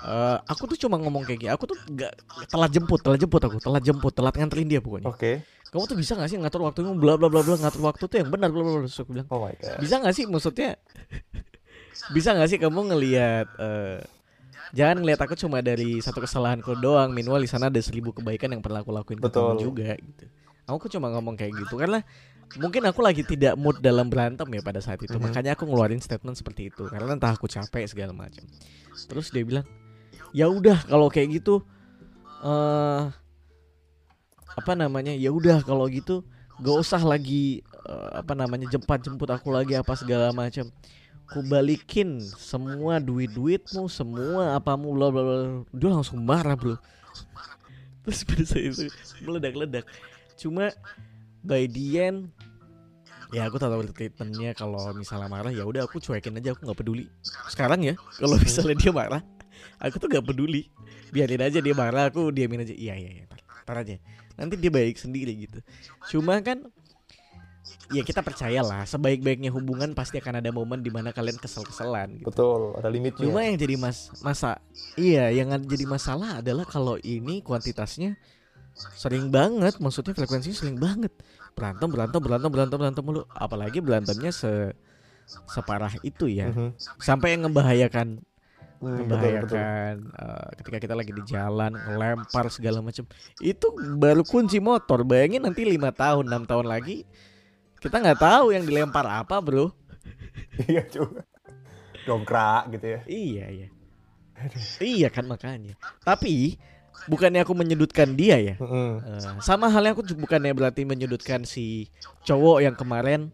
Eh, 0.06 0.38
aku 0.45 0.69
tuh 0.69 0.78
cuma 0.86 1.01
ngomong 1.01 1.25
kayak 1.25 1.39
gini. 1.41 1.51
Aku 1.51 1.65
tuh 1.65 1.78
gak 1.97 2.13
telat 2.54 2.69
jemput, 2.69 3.01
telat 3.01 3.17
jemput 3.17 3.41
aku, 3.41 3.58
telat 3.58 3.82
jemput, 3.82 4.13
telat 4.13 4.34
nganterin 4.38 4.69
dia 4.69 4.82
pokoknya. 4.82 5.10
oke 5.10 5.32
Kamu 5.73 5.84
tuh 5.91 5.97
bisa 5.97 6.15
gak 6.15 6.30
sih 6.30 6.38
ngatur 6.38 6.62
waktunya 6.63 6.93
bla 6.93 7.17
bla 7.17 7.28
bla 7.28 7.41
bla 7.41 7.56
ngatur 7.58 7.82
waktu 7.84 8.04
tuh 8.06 8.17
yang 8.21 8.30
benar 8.30 8.54
bla 8.54 8.62
bla 8.63 8.86
bla. 8.86 8.88
Bilang 8.88 9.28
oh 9.34 9.39
my 9.43 9.54
god 9.58 9.82
bisa 9.82 9.95
nggak 9.99 10.13
sih 10.15 10.23
maksudnya 10.30 10.69
bisa 12.15 12.30
nggak 12.38 12.49
sih 12.54 12.60
kamu 12.62 12.80
ngelihat 12.93 13.47
eh, 13.60 13.99
jangan 14.73 15.04
ngelihat 15.04 15.21
aku 15.21 15.36
cuma 15.38 15.62
dari 15.62 15.99
satu 16.01 16.23
kesalahanku 16.23 16.73
doang. 16.80 17.12
Minimal 17.13 17.43
di 17.43 17.49
sana 17.51 17.69
ada 17.69 17.82
seribu 17.84 18.15
kebaikan 18.15 18.49
yang 18.56 18.63
pernah 18.63 18.82
aku 18.82 18.89
lakuin 18.95 19.19
ke 19.21 19.30
kamu 19.30 19.54
juga 19.62 19.93
gitu. 19.99 20.25
Aku 20.65 20.89
cuma 20.89 21.13
ngomong 21.13 21.38
kayak 21.38 21.54
gitu 21.62 21.78
karena 21.78 22.01
mungkin 22.58 22.82
aku 22.89 23.04
lagi 23.06 23.21
tidak 23.21 23.54
mood 23.60 23.78
dalam 23.84 24.10
berantem 24.10 24.47
ya 24.49 24.62
pada 24.65 24.82
saat 24.82 24.97
itu. 25.04 25.13
Mhm. 25.13 25.30
makanya 25.30 25.51
aku 25.54 25.69
ngeluarin 25.69 26.01
statement 26.01 26.39
seperti 26.39 26.73
itu 26.73 26.89
karena 26.89 27.13
entah 27.13 27.36
aku 27.36 27.45
capek 27.45 27.86
segala 27.86 28.15
macam. 28.15 28.41
Terus 29.06 29.30
dia 29.30 29.45
bilang 29.45 29.65
ya 30.34 30.49
udah 30.49 30.88
kalau 30.89 31.12
kayak 31.12 31.43
gitu 31.43 31.62
eh 32.45 33.04
apa 34.56 34.71
namanya 34.73 35.12
ya 35.12 35.30
udah 35.36 35.62
kalau 35.67 35.86
gitu 35.91 36.23
gak 36.63 36.78
usah 36.80 37.04
lagi 37.04 37.60
eh, 37.86 38.10
apa 38.15 38.32
namanya 38.34 38.65
jemput 38.71 39.04
jemput 39.04 39.28
aku 39.28 39.51
lagi 39.51 39.75
apa 39.75 39.91
segala 39.99 40.32
macam 40.32 40.71
ku 41.26 41.42
balikin 41.42 42.22
semua 42.22 43.02
duit 43.02 43.34
duitmu 43.34 43.90
semua 43.90 44.54
apamu 44.54 44.94
bla 44.94 45.10
bla 45.10 45.24
bla. 45.24 45.38
Dia 45.74 45.90
langsung 45.90 46.22
marah 46.22 46.54
bro. 46.54 46.78
Terus 48.06 48.22
pada 48.22 48.44
saat 48.46 48.70
itu 48.70 48.86
meledak 49.26 49.54
ledak 49.58 49.86
cuma 50.36 50.70
by 51.42 51.66
the 51.66 51.86
end 51.98 52.30
ya 53.34 53.50
aku 53.50 53.58
tahu 53.58 53.82
treatmentnya. 53.90 54.54
Kalau 54.54 54.94
misalnya 54.94 55.26
marah 55.26 55.50
ya 55.50 55.66
udah 55.66 55.90
aku 55.90 55.98
cuekin 55.98 56.38
aja 56.38 56.54
aku 56.54 56.70
nggak 56.70 56.80
peduli. 56.80 57.10
Sekarang 57.50 57.82
ya 57.82 57.98
kalau 58.22 58.38
misalnya 58.38 58.78
dia 58.78 58.92
marah 58.94 59.22
aku 59.82 59.98
tuh 59.98 60.08
nggak 60.08 60.26
peduli. 60.26 60.70
Biarin 61.10 61.42
aja 61.42 61.58
dia 61.58 61.74
marah 61.74 62.14
aku 62.14 62.30
diamin 62.30 62.62
aja. 62.62 62.76
Iya 62.76 62.94
iya 62.94 63.10
iya 63.22 63.26
tar, 63.26 63.40
tar 63.66 63.78
aja. 63.82 63.98
Nanti 64.38 64.60
dia 64.60 64.70
baik 64.70 65.00
sendiri 65.00 65.34
gitu. 65.48 65.60
Cuma 66.14 66.38
kan 66.46 66.70
ya 67.93 68.01
kita 68.01 68.25
percayalah 68.25 68.86
sebaik-baiknya 68.89 69.54
hubungan 69.54 69.93
pasti 69.93 70.17
akan 70.17 70.41
ada 70.41 70.49
momen 70.49 70.82
di 70.82 70.89
mana 70.89 71.13
kalian 71.13 71.38
kesel-keselan 71.38 72.17
gitu. 72.21 72.30
betul 72.34 72.62
ada 72.78 72.89
limitnya 72.89 73.25
Cuma 73.30 73.45
yang 73.45 73.58
jadi 73.58 73.75
mas 73.78 74.10
masa 74.25 74.58
iya 74.97 75.30
yang 75.30 75.54
jadi 75.65 75.86
masalah 75.86 76.41
adalah 76.41 76.65
kalau 76.65 76.97
ini 77.01 77.45
kuantitasnya 77.45 78.17
sering 78.75 79.32
banget, 79.32 79.80
maksudnya 79.80 80.12
frekuensinya 80.12 80.56
sering 80.56 80.75
banget. 80.75 81.12
Berantem 81.56 81.88
berantem 81.88 82.19
berantem 82.19 82.51
berantem 82.51 82.78
berantem 82.78 83.04
mulu. 83.04 83.21
Apalagi 83.32 83.80
berantemnya 83.80 84.36
se 84.36 84.75
separah 85.49 85.95
itu 86.04 86.28
ya. 86.28 86.51
Mhm. 86.51 86.75
Sampai 86.99 87.34
yang 87.34 87.47
membahayakan 87.49 88.19
Hmm, 88.75 89.08
betul, 89.08 89.08
betul. 89.08 89.08
membahayakan 89.08 89.93
eh, 90.12 90.47
ketika 90.60 90.78
kita 90.84 90.93
lagi 90.99 91.12
di 91.15 91.23
jalan 91.23 91.71
ngelempar 91.80 92.51
segala 92.51 92.84
macam. 92.84 93.08
Itu 93.39 93.71
baru 93.95 94.21
kunci 94.28 94.60
motor. 94.60 95.08
Bayangin 95.08 95.47
nanti 95.47 95.63
lima 95.63 95.95
tahun, 95.95 96.28
enam 96.28 96.43
tahun 96.43 96.67
lagi 96.67 97.08
kita 97.86 98.02
nggak 98.02 98.17
tahu 98.17 98.45
yang 98.50 98.65
dilempar 98.65 99.06
apa, 99.06 99.38
Bro. 99.38 99.69
iya 100.65 100.82
juga 100.89 101.21
dongkrak 102.06 102.63
gitu 102.78 102.86
ya 102.86 103.00
Iya 103.06 103.45
iya. 103.50 103.67
Iya 104.82 105.08
kan 105.10 105.26
makanya. 105.26 105.80
Tapi 106.04 106.60
bukannya 107.08 107.45
aku 107.45 107.54
menyudutkan 107.56 108.13
dia 108.17 108.38
ya. 108.41 108.56
Mhm. 108.58 108.91
Eh, 109.06 109.21
sama 109.41 109.71
halnya 109.71 109.95
aku 109.95 110.04
bukannya 110.17 110.52
berarti 110.52 110.84
menyudutkan 110.84 111.48
si 111.48 111.88
cowok 112.28 112.65
yang 112.65 112.76
kemarin 112.76 113.32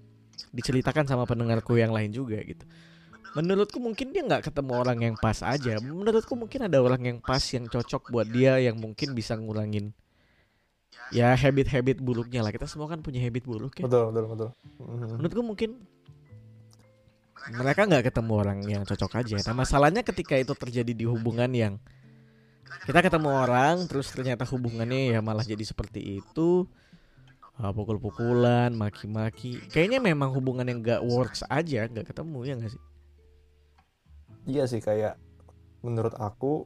diceritakan 0.51 1.07
sama 1.07 1.23
pendengarku 1.25 1.79
yang 1.79 1.89
lain 1.95 2.11
juga 2.11 2.37
gitu. 2.43 2.63
Menurutku 3.31 3.79
mungkin 3.79 4.11
dia 4.11 4.27
nggak 4.27 4.51
ketemu 4.51 4.71
orang 4.75 4.99
yang 4.99 5.15
pas 5.15 5.39
aja. 5.41 5.79
Menurutku 5.79 6.35
mungkin 6.35 6.67
ada 6.67 6.77
orang 6.83 7.01
yang 7.01 7.17
pas 7.23 7.41
yang 7.55 7.65
cocok 7.65 8.11
buat 8.11 8.27
dia 8.27 8.59
yang 8.59 8.75
mungkin 8.75 9.15
bisa 9.15 9.39
ngurangin 9.39 9.95
ya 11.11 11.35
habit-habit 11.35 11.99
buruknya 11.99 12.41
lah. 12.43 12.51
Kita 12.55 12.67
semua 12.67 12.87
kan 12.87 13.03
punya 13.03 13.19
habit 13.23 13.43
buruk 13.43 13.79
ya. 13.79 13.85
betul 13.87 14.11
betul 14.11 14.25
betul 14.31 14.49
Mhm. 14.81 15.17
Menurutku 15.19 15.41
mungkin 15.43 15.69
mereka 17.51 17.89
nggak 17.89 18.13
ketemu 18.13 18.31
orang 18.37 18.59
yang 18.69 18.83
cocok 18.85 19.11
aja. 19.19 19.37
Nah 19.49 19.55
masalahnya 19.57 20.05
ketika 20.05 20.37
itu 20.37 20.53
terjadi 20.53 20.93
di 20.93 21.05
hubungan 21.09 21.49
yang 21.51 21.73
kita 22.87 23.03
ketemu 23.03 23.29
orang 23.29 23.85
terus 23.89 24.13
ternyata 24.15 24.47
hubungannya 24.47 25.11
ya 25.11 25.19
malah 25.19 25.43
jadi 25.43 25.61
seperti 25.61 26.23
itu 26.23 26.69
uh, 27.59 27.71
pukul-pukulan, 27.75 28.71
maki-maki. 28.71 29.59
Kayaknya 29.69 29.99
memang 29.99 30.31
hubungan 30.31 30.65
yang 30.65 30.79
nggak 30.79 31.01
works 31.03 31.43
aja, 31.51 31.89
nggak 31.89 32.13
ketemu 32.13 32.39
ya 32.45 32.53
nggak 32.57 32.73
sih? 32.73 32.83
iya 34.49 34.65
sih 34.65 34.81
kayak 34.81 35.21
menurut 35.85 36.17
aku 36.17 36.65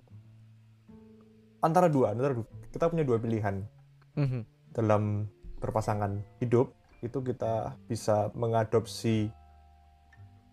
antara 1.59 1.91
dua 1.91 2.15
antara 2.15 2.31
dua, 2.31 2.47
kita 2.71 2.87
punya 2.87 3.03
dua 3.03 3.19
pilihan 3.19 3.67
Mhm. 4.15 4.41
dalam 4.71 5.27
berpasangan 5.59 6.19
hidup 6.39 6.71
itu 6.99 7.19
kita 7.21 7.75
bisa 7.87 8.31
mengadopsi 8.35 9.29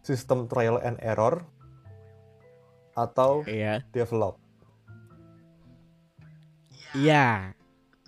sistem 0.03 0.47
trial 0.47 0.79
and 0.83 0.99
error 1.01 1.43
atau 2.93 3.41
Iya, 3.49 3.81
develop 3.95 4.37
iya, 6.93 7.57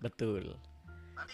betul. 0.04 0.60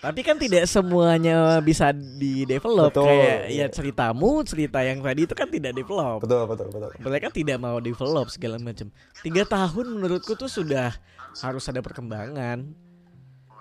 Tapi 0.01 0.23
kan 0.25 0.39
tidak 0.41 0.65
semuanya 0.65 1.61
bisa 1.61 1.93
di 1.93 2.49
develop 2.49 2.95
Betul, 2.95 3.05
kayak 3.11 3.53
iya. 3.53 3.67
ya 3.67 3.75
ceritamu, 3.75 4.41
cerita 4.49 4.81
yang 4.81 5.05
tadi 5.05 5.29
itu 5.29 5.35
kan 5.37 5.51
tidak 5.51 5.77
develop. 5.77 6.25
betul 6.25 6.47
betul 6.49 6.67
betul 6.73 6.89
mereka 7.05 7.29
tidak 7.29 7.59
mau 7.61 7.77
develop 7.83 8.33
segala 8.33 8.57
macam. 8.57 8.89
Tiga 9.21 9.45
tahun 9.45 9.87
menurutku 9.99 10.39
tuh 10.39 10.49
sudah 10.49 10.95
harus 11.43 11.65
ada 11.69 11.85
perkembangan. 11.85 12.71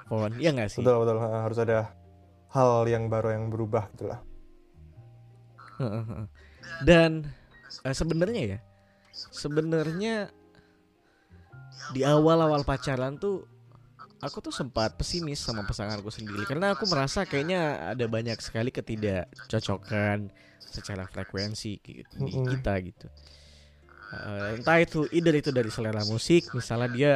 Pon, 0.10 0.34
ya 0.41 0.50
nggak 0.52 0.69
sih? 0.74 0.82
betul 0.82 1.06
betul. 1.06 1.17
Ha, 1.22 1.28
harus 1.45 1.58
ada 1.62 1.93
hal 2.50 2.89
yang 2.89 3.08
baru 3.13 3.30
yang 3.38 3.54
berubah 3.54 3.88
gitu 3.93 4.10
lah 4.10 4.19
Dan 6.84 7.28
eh, 7.86 7.95
sebenarnya 7.95 8.41
ya, 8.58 8.60
sebenarnya 9.32 10.32
di 11.89 12.02
awal-awal 12.06 12.62
pacaran 12.62 13.17
tuh 13.17 13.45
aku 14.19 14.43
tuh 14.43 14.54
sempat 14.54 14.95
pesimis 15.00 15.39
sama 15.39 15.63
pasanganku 15.63 16.12
sendiri. 16.12 16.43
Karena 16.43 16.76
aku 16.76 16.84
merasa 16.88 17.24
kayaknya 17.24 17.91
ada 17.95 18.06
banyak 18.06 18.38
sekali 18.43 18.69
ketidakcocokan 18.69 20.30
secara 20.69 21.08
frekuensi 21.10 21.80
ki- 21.82 22.06
di 22.13 22.32
kita 22.45 22.74
gitu. 22.84 23.08
Eh, 24.10 24.58
entah 24.58 24.78
itu 24.82 25.06
either 25.13 25.36
itu 25.38 25.50
dari 25.54 25.69
selera 25.69 26.02
musik, 26.02 26.50
misalnya 26.54 26.89
dia 26.89 27.12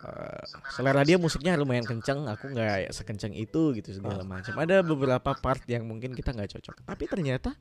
eh, 0.00 0.42
selera 0.72 1.04
dia 1.04 1.20
musiknya 1.20 1.56
lumayan 1.60 1.84
kenceng, 1.84 2.24
aku 2.24 2.50
nggak 2.52 2.88
sekenceng 2.92 3.36
itu 3.36 3.76
gitu 3.76 3.96
segala 3.96 4.24
macam. 4.24 4.52
Ada 4.56 4.80
beberapa 4.80 5.30
part 5.36 5.60
yang 5.68 5.84
mungkin 5.84 6.16
kita 6.16 6.32
nggak 6.32 6.56
cocok, 6.56 6.84
tapi 6.88 7.04
ternyata 7.08 7.52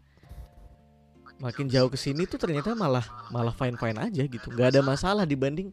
makin 1.39 1.71
jauh 1.71 1.87
ke 1.87 1.95
sini 1.95 2.27
tuh 2.27 2.35
ternyata 2.35 2.75
malah 2.75 3.03
malah 3.31 3.55
fine 3.55 3.79
fine 3.79 3.95
aja 3.95 4.23
gitu, 4.27 4.47
nggak 4.51 4.75
ada 4.75 4.81
masalah 4.83 5.23
dibanding 5.23 5.71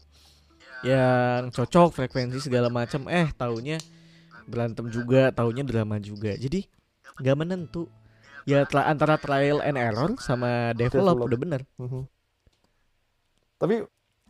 yang 0.87 1.51
cocok 1.51 1.91
frekuensi 1.95 2.39
segala 2.39 2.71
macam. 2.71 3.09
Eh 3.11 3.31
taunya 3.35 3.81
berantem 4.47 4.87
juga, 4.93 5.35
taunya 5.35 5.67
drama 5.67 5.99
juga. 5.99 6.37
Jadi 6.39 6.67
nggak 7.19 7.37
menentu. 7.39 7.91
Ya 8.47 8.63
antara 8.63 9.19
trial 9.19 9.59
and 9.59 9.75
error 9.75 10.15
sama 10.23 10.71
develop, 10.79 11.19
Develop. 11.19 11.27
udah 11.27 11.39
bener. 11.39 11.63
Mhm. 11.83 12.03
tapi 13.57 13.81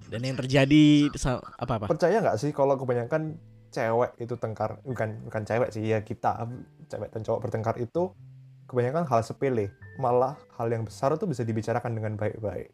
Dan 0.07 0.21
yang 0.23 0.37
terjadi 0.39 1.11
apa 1.59 1.73
apa? 1.83 1.87
percaya 1.91 2.23
nggak 2.23 2.39
sih 2.39 2.55
kalau 2.55 2.79
kebanyakan 2.79 3.35
cewek 3.75 4.15
itu 4.23 4.35
tengkar 4.39 4.79
bukan 4.87 5.21
bukan 5.27 5.43
cewek 5.43 5.69
sih 5.75 5.83
ya 5.85 6.01
kita 6.01 6.47
cewek 6.87 7.11
dan 7.13 7.21
cowok 7.27 7.41
bertengkar 7.45 7.77
itu 7.83 8.15
kebanyakan 8.71 9.05
hal 9.05 9.21
sepele 9.27 9.75
malah 9.99 10.39
hal 10.57 10.71
yang 10.71 10.87
besar 10.87 11.13
itu 11.19 11.27
bisa 11.29 11.43
dibicarakan 11.43 11.93
dengan 11.93 12.15
baik-baik 12.15 12.71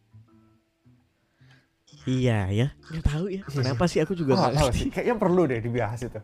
Iya 2.03 2.51
ya, 2.51 2.69
nggak 2.91 3.05
tahu 3.07 3.31
ya. 3.31 3.47
Kenapa 3.47 3.87
sih 3.87 4.03
aku 4.03 4.19
juga 4.19 4.35
nggak 4.35 4.55
tahu 4.59 4.69
ngerti. 4.75 4.81
sih, 4.81 4.89
kayaknya 4.91 5.17
perlu 5.23 5.43
deh 5.47 5.61
dibahas 5.63 6.01
itu 6.03 6.21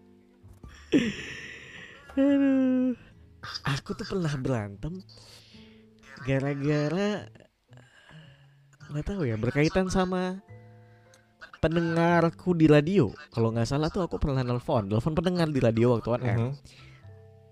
Aduh. 2.19 2.99
Aku 3.63 3.95
tuh 3.95 4.07
pernah 4.09 4.35
berantem 4.35 4.99
gara-gara 6.27 7.31
nggak 8.91 9.05
tahu 9.07 9.23
ya 9.29 9.37
berkaitan 9.39 9.87
sama 9.93 10.41
pendengarku 11.59 12.53
di 12.53 12.65
radio. 12.65 13.11
Kalau 13.29 13.51
nggak 13.51 13.67
salah 13.67 13.89
tuh 13.89 14.03
aku 14.03 14.17
pernah 14.17 14.41
nelfon, 14.41 14.87
nelfon 14.87 15.13
pendengar 15.13 15.47
di 15.47 15.59
radio 15.59 15.95
waktu 15.95 16.09
on 16.09 16.23
air. 16.23 16.39
Mhm. 16.39 16.53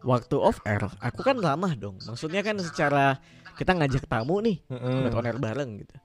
Waktu 0.03 0.37
off 0.39 0.63
air, 0.63 0.87
aku 0.99 1.21
kan 1.21 1.35
ramah 1.37 1.75
dong. 1.75 1.99
Maksudnya 2.01 2.41
kan 2.41 2.55
secara 2.59 3.19
kita 3.55 3.73
ngajak 3.73 4.07
tamu 4.07 4.39
nih 4.39 4.63
Mhm. 4.67 5.03
buat 5.03 5.15
on 5.15 5.27
air 5.27 5.39
bareng 5.39 5.71
gitu. 5.81 5.97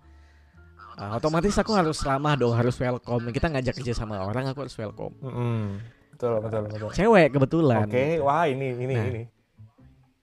Ah, 0.93 1.15
otomatis 1.15 1.55
aku 1.55 1.71
harus 1.71 1.97
ramah 2.01 2.35
dong, 2.35 2.51
harus 2.51 2.75
welcome. 2.75 3.29
Kita 3.29 3.47
ngajak 3.47 3.73
kerja 3.73 3.93
sama 3.95 4.19
orang, 4.19 4.45
aku 4.47 4.65
harus 4.65 4.75
welcome. 4.75 5.13
Mhm. 5.17 5.63
betul 6.11 6.37
betul 6.37 6.61
betul 6.69 6.89
Cewek 6.93 7.33
kebetulan. 7.33 7.89
oke 7.89 8.21
wah 8.21 8.45
ini 8.45 8.77
ini 8.77 8.93
Nah. 8.93 9.05
ini 9.09 9.23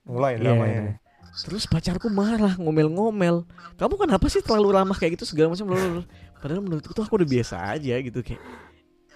mulai 0.06 0.38
Iya. 0.38 0.42
dramanya 0.46 0.78
nih. 0.80 0.96
Terus 1.38 1.66
pacarku 1.66 2.06
marah, 2.06 2.54
ngomel-ngomel. 2.54 3.42
Kamu 3.74 3.94
kenapa 3.96 4.26
sih 4.26 4.38
terlalu 4.38 4.74
ramah 4.74 4.94
kayak 4.94 5.18
gitu 5.18 5.26
segala 5.26 5.50
macam? 5.50 5.66
Padahal 6.38 6.62
menurutku 6.62 6.94
tuh 6.94 7.04
aku 7.04 7.18
udah 7.20 7.28
biasa 7.28 7.56
aja 7.74 7.94
gitu 7.98 8.20
kayak. 8.22 8.42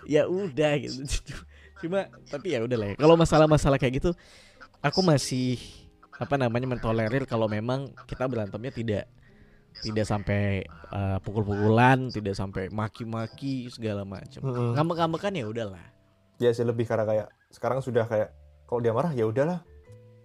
Ya 0.07 0.27
udah 0.27 0.73
gitu. 0.83 1.03
Cuma 1.83 2.11
tapi 2.31 2.55
ya 2.55 2.63
udah 2.63 2.79
lah 2.79 2.89
ya. 2.93 2.97
Kalau 2.99 3.15
masalah-masalah 3.19 3.79
kayak 3.79 4.03
gitu 4.03 4.11
aku 4.83 5.01
masih 5.01 5.59
apa 6.19 6.39
namanya 6.39 6.71
mentolerir 6.71 7.27
kalau 7.27 7.47
memang 7.51 7.91
kita 8.07 8.27
berantemnya 8.27 8.71
tidak 8.75 9.05
tidak 9.83 10.05
sampai 10.05 10.63
eh, 10.69 11.19
pukul-pukulan, 11.25 12.13
tidak 12.13 12.37
sampai 12.37 12.69
maki-maki 12.69 13.73
segala 13.73 14.05
macam. 14.05 14.45
Mhm. 14.45 14.77
Ngambek-ngambekan 14.77 15.33
ya 15.33 15.47
udahlah. 15.49 15.87
Dia 16.37 16.51
sih 16.53 16.67
lebih 16.67 16.85
karena 16.85 17.09
kayak 17.09 17.29
sekarang 17.55 17.81
sudah 17.81 18.05
kayak 18.05 18.35
kalau 18.69 18.81
dia 18.85 18.93
marah 18.93 19.13
ya 19.15 19.25
udahlah 19.29 19.65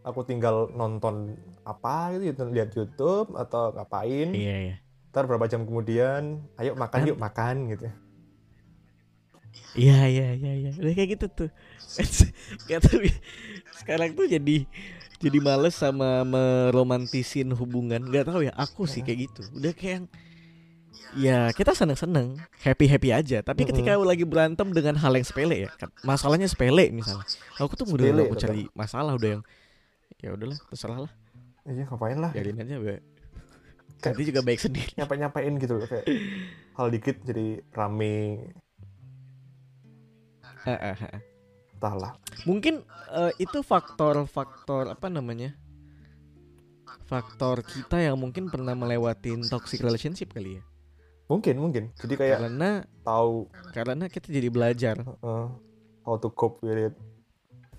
aku 0.08 0.24
tinggal 0.24 0.72
nonton 0.72 1.36
apa 1.68 2.16
gitu 2.16 2.48
lihat 2.48 2.72
YouTube 2.72 3.36
atau 3.36 3.76
ngapain 3.76 4.32
Iya 4.32 4.58
ya. 4.72 4.76
Ntar 5.10 5.24
berapa 5.26 5.46
jam 5.46 5.64
kemudian 5.64 6.44
ayo 6.56 6.76
makan 6.76 7.00
Kan- 7.02 7.10
yuk 7.10 7.18
makan 7.18 7.56
gitu 7.72 7.88
Iya 9.78 10.10
iya 10.10 10.28
iya 10.34 10.54
iya. 10.58 10.72
Udah 10.74 10.94
kayak 10.94 11.18
gitu 11.18 11.26
tuh. 11.30 11.50
Gak 12.70 12.82
tahu 12.82 13.06
ya. 13.06 13.16
Sekarang 13.74 14.14
tuh 14.14 14.26
jadi 14.26 14.66
jadi 15.18 15.38
males 15.38 15.74
sama 15.74 16.22
meromantisin 16.24 17.54
hubungan. 17.54 18.02
Gak 18.10 18.26
tahu 18.26 18.46
ya. 18.46 18.54
Aku 18.54 18.86
sih 18.86 19.02
kayak 19.02 19.30
gitu. 19.30 19.42
Udah 19.54 19.74
kayak 19.74 19.94
yang 20.02 20.06
Ya 21.16 21.56
kita 21.56 21.72
seneng-seneng 21.72 22.36
Happy-happy 22.60 23.16
aja 23.16 23.40
Tapi 23.40 23.64
Mm-mm. 23.64 23.72
ketika 23.72 23.96
lagi 23.96 24.28
berantem 24.28 24.68
dengan 24.76 25.00
hal 25.00 25.16
yang 25.16 25.24
sepele 25.24 25.56
ya 25.64 25.72
kan, 25.72 25.88
Masalahnya 26.04 26.52
sepele 26.52 26.92
misalnya 26.92 27.24
Aku 27.64 27.80
tuh 27.80 27.88
udah 27.88 28.12
Sepele, 28.12 28.24
betul. 28.28 28.42
cari 28.44 28.62
masalah 28.76 29.16
udah 29.16 29.40
yang 29.40 29.44
Ya 30.20 30.36
udahlah 30.36 30.60
terserah 30.68 31.08
lah 31.08 31.12
iya 31.64 31.88
ngapain 31.88 32.20
lah 32.20 32.32
Biarin 32.36 32.60
aja 32.60 32.76
be. 32.76 33.00
Nanti 33.98 34.24
juga 34.30 34.42
baik 34.46 34.60
sendiri. 34.62 34.92
nyampe 34.94 35.14
nyapain 35.18 35.54
gitu 35.58 35.74
loh 35.82 35.88
kayak 35.90 36.06
hal 36.78 36.88
dikit 36.94 37.18
jadi 37.26 37.66
rame. 37.74 38.54
Entahlah. 41.78 42.18
Mungkin 42.46 42.86
eh, 43.14 43.32
itu 43.42 43.60
faktor-faktor 43.66 44.94
apa 44.94 45.08
namanya? 45.10 45.56
faktor 47.08 47.64
kita 47.64 48.04
yang 48.04 48.20
mungkin 48.20 48.52
pernah 48.52 48.76
melewatin 48.76 49.40
toxic 49.48 49.80
relationship 49.80 50.36
kali 50.36 50.60
ya. 50.60 50.64
mungkin 51.32 51.56
mungkin. 51.60 51.84
Jadi 51.96 52.20
kayak 52.20 52.40
Karena 52.40 52.84
tahu 53.04 53.52
karena 53.72 54.12
kita 54.12 54.28
jadi 54.32 54.48
belajar. 54.52 54.96
uh, 55.24 55.48
how 56.04 56.16
to 56.20 56.32
cope 56.32 56.60
with 56.64 56.92
it. 56.92 56.96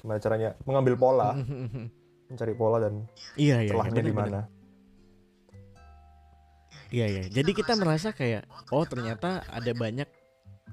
Gimana 0.00 0.20
caranya 0.20 0.56
mengambil 0.64 0.96
pola. 0.96 1.32
Mencari 2.28 2.52
pola 2.56 2.76
dan 2.80 3.08
iya 3.40 3.64
iya. 3.64 3.72
celahnya 3.72 4.04
di 4.04 4.12
mana 4.12 4.48
Iya 6.88 7.06
iya. 7.06 7.22
Jadi 7.28 7.50
kita 7.52 7.76
merasa 7.76 8.12
kayak 8.12 8.48
oh 8.72 8.84
ternyata 8.88 9.44
ada 9.44 9.72
banyak 9.72 10.08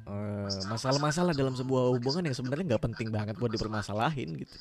eh, 0.05 0.49
masalah-masalah 0.71 1.35
dalam 1.35 1.55
sebuah 1.55 1.91
hubungan 1.91 2.23
yang 2.23 2.35
sebenarnya 2.35 2.75
nggak 2.75 2.83
penting 2.91 3.11
banget 3.11 3.35
buat 3.35 3.51
dipermasalahin 3.51 4.39
gitu. 4.39 4.55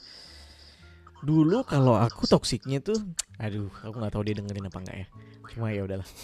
Dulu 1.25 1.65
kalau 1.65 1.97
aku 1.97 2.29
toksiknya 2.29 2.85
tuh, 2.85 3.01
aduh, 3.41 3.73
aku 3.81 3.97
nggak 3.97 4.13
tahu 4.13 4.23
dia 4.29 4.37
dengerin 4.37 4.69
apa 4.69 4.79
enggak 4.83 4.97
ya. 5.01 5.07
Cuma 5.55 5.73
ya 5.73 5.83
udahlah. 5.87 6.05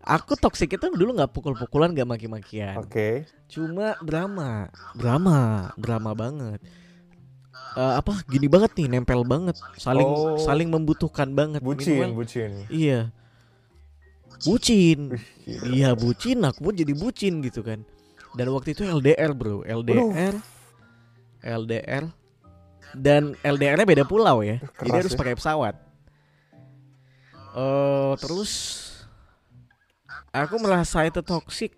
Aku 0.00 0.32
toksik 0.32 0.72
itu 0.72 0.86
dulu 0.96 1.12
nggak 1.12 1.28
pukul-pukulan, 1.28 1.92
nggak 1.92 2.08
maki-makian. 2.08 2.80
oke 2.80 3.28
Cuma 3.52 4.00
drama, 4.00 4.72
drama, 4.96 5.68
drama 5.76 6.16
banget. 6.16 6.64
Eh, 7.76 7.94
apa 8.00 8.24
gini 8.24 8.48
banget 8.48 8.72
nih, 8.80 8.88
nempel 8.96 9.28
banget, 9.28 9.60
saling 9.76 10.08
Oh. 10.08 10.40
saling 10.40 10.72
membutuhkan 10.72 11.36
banget. 11.36 11.60
bucin 11.60 12.00
Meanwhile, 12.00 12.16
bucin 12.16 12.50
Iya. 12.72 13.12
Bucin. 14.46 15.20
Iya 15.46 15.92
bucin, 15.98 16.40
aku 16.46 16.70
pun 16.70 16.74
jadi 16.76 16.94
bucin 16.94 17.42
gitu 17.44 17.60
kan. 17.60 17.82
Dan 18.32 18.54
waktu 18.54 18.78
itu 18.78 18.86
LDR 18.86 19.34
bro, 19.34 19.66
LDR, 19.66 20.38
LDR, 21.42 22.04
dan 22.94 23.34
LDR-nya 23.42 23.86
beda 23.86 24.04
pulau 24.06 24.42
ya, 24.46 24.62
Keras 24.62 24.86
jadi 24.86 24.98
harus 25.02 25.14
ya. 25.14 25.18
pakai 25.18 25.34
pesawat. 25.34 25.74
Eh 27.50 28.14
terus 28.22 28.52
aku 30.30 30.62
merasa 30.62 31.02
itu 31.02 31.18
toksik 31.26 31.74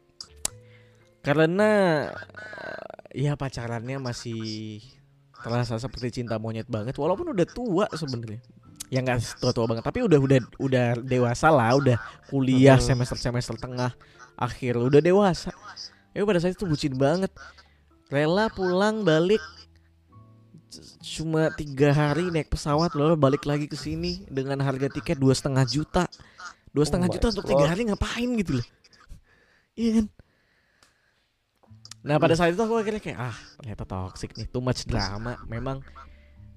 karena 1.24 1.70
eh, 3.16 3.24
ya 3.24 3.32
pacarannya 3.40 3.96
masih 3.96 4.84
terasa 5.40 5.80
seperti 5.80 6.20
cinta 6.22 6.36
monyet 6.36 6.68
banget, 6.68 6.92
walaupun 7.00 7.32
udah 7.32 7.48
tua 7.48 7.86
sebenarnya. 7.96 8.44
Ya 8.92 9.00
nggak 9.00 9.40
tua-tua 9.40 9.64
banget, 9.64 9.88
tapi 9.88 10.04
udah 10.04 10.20
udah 10.20 10.38
udah 10.60 10.86
dewasa 11.00 11.48
lah, 11.48 11.72
udah 11.80 11.96
kuliah 12.28 12.76
semester 12.76 13.16
semester 13.16 13.56
tengah 13.56 13.96
akhir 14.36 14.76
udah 14.76 15.00
dewasa. 15.00 15.48
Ya 16.12 16.28
pada 16.28 16.36
saat 16.44 16.52
itu 16.52 16.68
bucin 16.68 16.92
banget. 16.92 17.32
Rela 18.12 18.52
pulang 18.52 19.00
balik 19.00 19.40
cuma 21.00 21.48
tiga 21.56 21.92
hari 21.96 22.28
naik 22.28 22.52
pesawat 22.52 22.92
lalu 22.92 23.16
balik 23.16 23.48
lagi 23.48 23.64
ke 23.64 23.76
sini 23.76 24.28
dengan 24.28 24.60
harga 24.60 24.92
tiket 24.92 25.16
dua 25.16 25.32
setengah 25.32 25.64
juta. 25.64 26.04
Dua 26.68 26.84
setengah 26.84 27.08
my 27.08 27.14
juta 27.16 27.26
untuk 27.32 27.48
tiga 27.48 27.64
hari 27.72 27.88
ngapain 27.88 28.28
gitu 28.44 28.60
loh? 28.60 28.66
Iya 29.72 29.90
kan? 30.04 30.06
Nah 32.04 32.16
pada 32.20 32.36
saat 32.36 32.52
itu 32.52 32.60
aku 32.60 32.76
akhirnya 32.76 33.00
kayak 33.00 33.18
ah 33.20 33.36
ternyata 33.56 33.88
toxic 33.88 34.36
nih, 34.36 34.52
too 34.52 34.60
much 34.60 34.84
drama. 34.84 35.40
Memang 35.48 35.80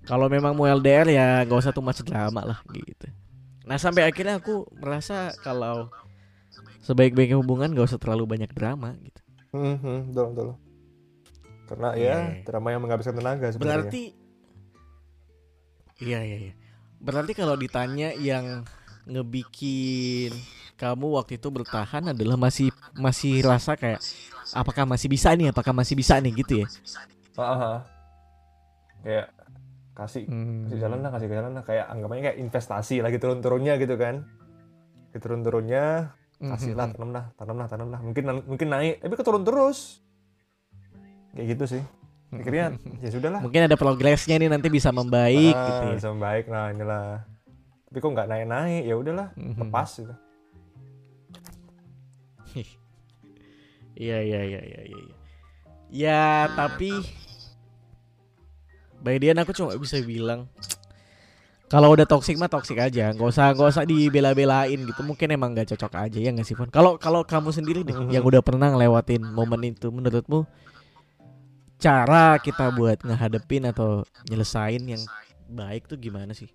kalau 0.06 0.30
memang 0.30 0.54
mau 0.54 0.70
LDR 0.70 1.10
ya 1.10 1.28
gak 1.44 1.60
usah 1.66 1.74
too 1.74 1.82
much 1.82 2.02
drama 2.06 2.42
lah 2.46 2.60
gitu. 2.72 3.10
Nah 3.66 3.78
sampai 3.82 4.06
akhirnya 4.06 4.38
aku 4.38 4.70
merasa 4.78 5.34
kalau 5.42 5.90
sebaik-baiknya 6.86 7.38
hubungan 7.42 7.74
gak 7.74 7.90
usah 7.94 8.00
terlalu 8.02 8.38
banyak 8.38 8.52
drama 8.54 8.94
gitu. 9.02 9.22
Hmm, 9.52 9.78
hmm, 9.82 10.00
betul. 10.14 10.50
Karena 11.66 11.90
Iya, 11.98 12.06
ya 12.06 12.18
iya. 12.38 12.44
drama 12.46 12.68
yang 12.70 12.82
menghabiskan 12.86 13.18
tenaga 13.18 13.50
sebenarnya. 13.50 13.90
Berarti 13.90 14.04
Iya 15.96 16.20
iya 16.28 16.38
iya. 16.52 16.54
Berarti 17.00 17.32
kalau 17.32 17.56
ditanya 17.56 18.12
yang 18.20 18.68
ngebikin 19.08 20.36
kamu 20.76 21.08
waktu 21.16 21.40
itu 21.40 21.48
bertahan 21.48 22.12
adalah 22.12 22.36
masih 22.36 22.68
masih 23.00 23.40
rasa 23.48 23.80
kayak 23.80 24.04
apakah 24.52 24.84
masih 24.84 25.08
bisa 25.08 25.32
nih, 25.32 25.56
apakah 25.56 25.72
masih 25.72 25.96
bisa 25.96 26.20
nih 26.20 26.36
gitu 26.44 26.66
ya. 26.66 26.68
Ah, 27.40 27.44
ah, 27.48 27.62
ah. 27.64 27.80
Kayak 29.06 29.28
kasih 29.96 30.28
Hmm. 30.28 30.68
kasih 30.68 30.78
jalan 30.78 31.00
lah, 31.00 31.10
kasih 31.10 31.28
jalan 31.28 31.52
lah. 31.52 31.64
Kayak 31.64 31.86
anggapannya 31.90 32.22
kayak 32.26 32.38
investasi 32.38 33.00
lagi 33.00 33.16
turun-turunnya 33.16 33.74
gitu 33.76 33.96
kan. 33.96 34.22
Di 35.10 35.18
turun-turunnya 35.18 36.12
kasih 36.38 36.76
lah, 36.76 36.86
Mhm. 36.86 36.94
tanam 36.94 37.10
lah, 37.10 37.24
tanam 37.34 37.56
lah, 37.56 37.66
tanam 37.66 37.88
lah. 37.90 38.00
Mungkin 38.00 38.24
mungkin 38.46 38.68
naik, 38.68 39.00
tapi 39.00 39.14
keturun 39.16 39.42
terus. 39.42 40.04
Kayak 41.32 41.46
gitu 41.56 41.64
sih. 41.70 41.82
Akhirnya 42.30 42.76
ya 43.00 43.10
sudahlah. 43.10 43.40
Mungkin 43.40 43.62
ada 43.64 43.76
progresnya 43.76 44.36
nih 44.36 44.48
nanti 44.48 44.68
bisa 44.68 44.92
membaik 44.92 45.56
Ah, 45.56 45.64
gitu 45.64 45.82
ya. 45.88 45.94
bisa 45.96 46.08
baik 46.12 46.46
nah 46.46 46.68
inilah. 46.68 47.24
Tapi 47.88 47.98
kok 47.98 48.12
nggak 48.12 48.28
naik-naik, 48.28 48.84
ya 48.84 48.94
udahlah, 48.94 49.28
lepas 49.36 49.90
gitu. 49.96 50.12
Iya 53.96 54.20
iya 54.20 54.40
iya 54.44 54.62
iya 54.62 54.82
iya. 54.84 55.00
iya. 55.00 55.16
Ya 55.88 56.24
tapi 56.52 56.92
by 59.06 59.22
end 59.22 59.38
aku 59.38 59.54
cuma 59.54 59.78
bisa 59.78 60.02
bilang 60.02 60.50
kalau 61.66 61.90
udah 61.98 62.06
toxic 62.06 62.38
mah 62.38 62.46
toxic 62.46 62.78
aja, 62.78 63.10
nggak 63.10 63.26
usah 63.26 63.50
nggak 63.58 63.70
usah 63.74 63.84
dibela-belain 63.90 64.78
gitu. 64.86 65.02
Mungkin 65.02 65.34
emang 65.34 65.58
nggak 65.58 65.74
cocok 65.74 65.98
aja 65.98 66.18
ya 66.22 66.30
nggak 66.30 66.46
sih 66.46 66.54
Fon? 66.54 66.70
Kalau 66.70 67.02
kalau 67.02 67.26
kamu 67.26 67.50
sendiri 67.50 67.82
deh 67.82 67.94
yang 68.14 68.22
udah 68.22 68.46
pernah 68.46 68.70
ngelewatin 68.70 69.26
momen 69.26 69.74
itu, 69.74 69.90
menurutmu 69.90 70.46
cara 71.82 72.38
kita 72.38 72.70
buat 72.70 73.02
ngehadepin 73.02 73.66
atau 73.74 74.06
nyelesain 74.30 74.82
yang 74.86 75.02
baik 75.50 75.90
tuh 75.90 75.98
gimana 75.98 76.38
sih? 76.38 76.54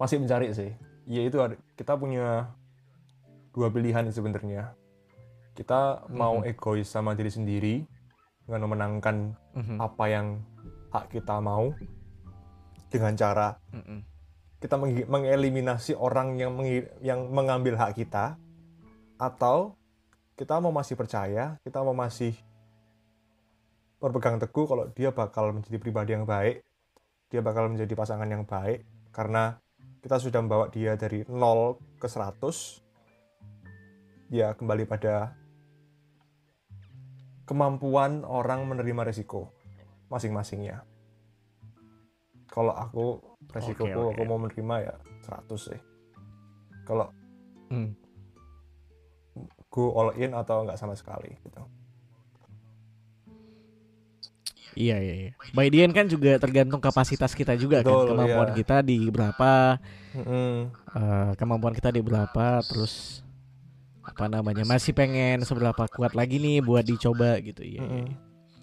Masih 0.00 0.16
mencari 0.16 0.48
sih. 0.56 0.72
Ya 1.04 1.28
itu 1.28 1.36
ada- 1.44 1.60
kita 1.76 1.92
punya 1.92 2.48
dua 3.52 3.68
pilihan 3.68 4.08
sebenarnya. 4.08 4.72
Kita 5.52 6.08
mau 6.08 6.40
egois 6.40 6.88
sama 6.88 7.12
diri 7.12 7.30
sendiri 7.30 7.74
dengan 8.44 8.60
memenangkan 8.68 9.16
Mhm, 9.56 9.76
apa 9.80 10.04
yang 10.08 10.26
hak 10.92 11.10
kita 11.10 11.40
mau 11.40 11.72
dengan 12.92 13.12
cara 13.16 13.56
mhm, 13.72 13.98
kita 14.60 14.80
meng- 14.80 15.08
mengeliminasi 15.08 15.92
orang 15.96 16.40
yang 16.40 16.56
mengi- 16.56 16.88
yang 17.04 17.28
mengambil 17.28 17.76
hak 17.76 17.96
kita 17.96 18.36
atau 19.20 19.76
kita 20.34 20.58
mau 20.58 20.74
masih 20.74 20.98
percaya, 20.98 21.60
kita 21.62 21.78
mau 21.84 21.94
masih 21.94 22.34
berpegang 24.02 24.42
teguh 24.42 24.66
kalau 24.66 24.84
dia 24.90 25.14
bakal 25.14 25.54
menjadi 25.54 25.78
pribadi 25.78 26.10
yang 26.12 26.26
baik, 26.26 26.60
dia 27.30 27.40
bakal 27.40 27.70
menjadi 27.70 27.94
pasangan 27.94 28.26
yang 28.26 28.42
baik 28.42 28.82
karena 29.14 29.56
kita 30.02 30.18
sudah 30.18 30.42
membawa 30.42 30.66
dia 30.68 30.98
dari 30.98 31.24
0 31.30 31.78
ke 31.96 32.10
100 32.10 32.82
dia 34.28 34.52
kembali 34.58 34.84
pada 34.84 35.32
kemampuan 37.44 38.24
orang 38.24 38.64
menerima 38.68 39.08
resiko 39.08 39.52
masing-masingnya. 40.08 40.84
Kalau 42.48 42.72
aku 42.72 43.20
resikoku 43.50 43.90
Oke, 43.90 43.94
oke. 43.94 44.12
aku 44.14 44.22
mau 44.28 44.38
menerima 44.40 44.74
ya 44.84 44.94
100 45.26 45.50
sih. 45.58 45.80
Kalau 46.84 47.08
hmm. 47.72 47.90
go 49.72 49.90
all 49.96 50.14
in 50.14 50.36
atau 50.36 50.62
nggak 50.62 50.78
sama 50.78 50.94
sekali 50.94 51.34
gitu. 51.42 51.62
Iya 54.74 54.98
iya 54.98 55.14
iya. 55.14 55.30
By 55.54 55.70
the 55.70 55.86
end 55.86 55.94
kan 55.94 56.10
juga 56.10 56.34
tergantung 56.38 56.82
kapasitas 56.82 57.32
kita 57.32 57.54
juga 57.54 57.80
Betul, 57.80 57.94
kan, 57.94 58.06
kemampuan 58.10 58.50
iya. 58.50 58.56
kita 58.58 58.76
di 58.82 58.98
berapa, 59.06 59.78
Mm-mm. 60.18 60.54
eh, 60.98 61.30
kemampuan 61.38 61.74
kita 61.78 61.94
di 61.94 62.02
berapa, 62.02 62.58
terus 62.66 63.23
apa 64.04 64.28
namanya 64.28 64.62
masih 64.62 64.92
pengen 64.92 65.40
seberapa 65.42 65.88
kuat 65.88 66.12
lagi 66.12 66.36
nih 66.36 66.60
buat 66.60 66.84
dicoba 66.84 67.40
gitu 67.40 67.64
ya. 67.64 67.80
Mm-mm. 67.80 68.04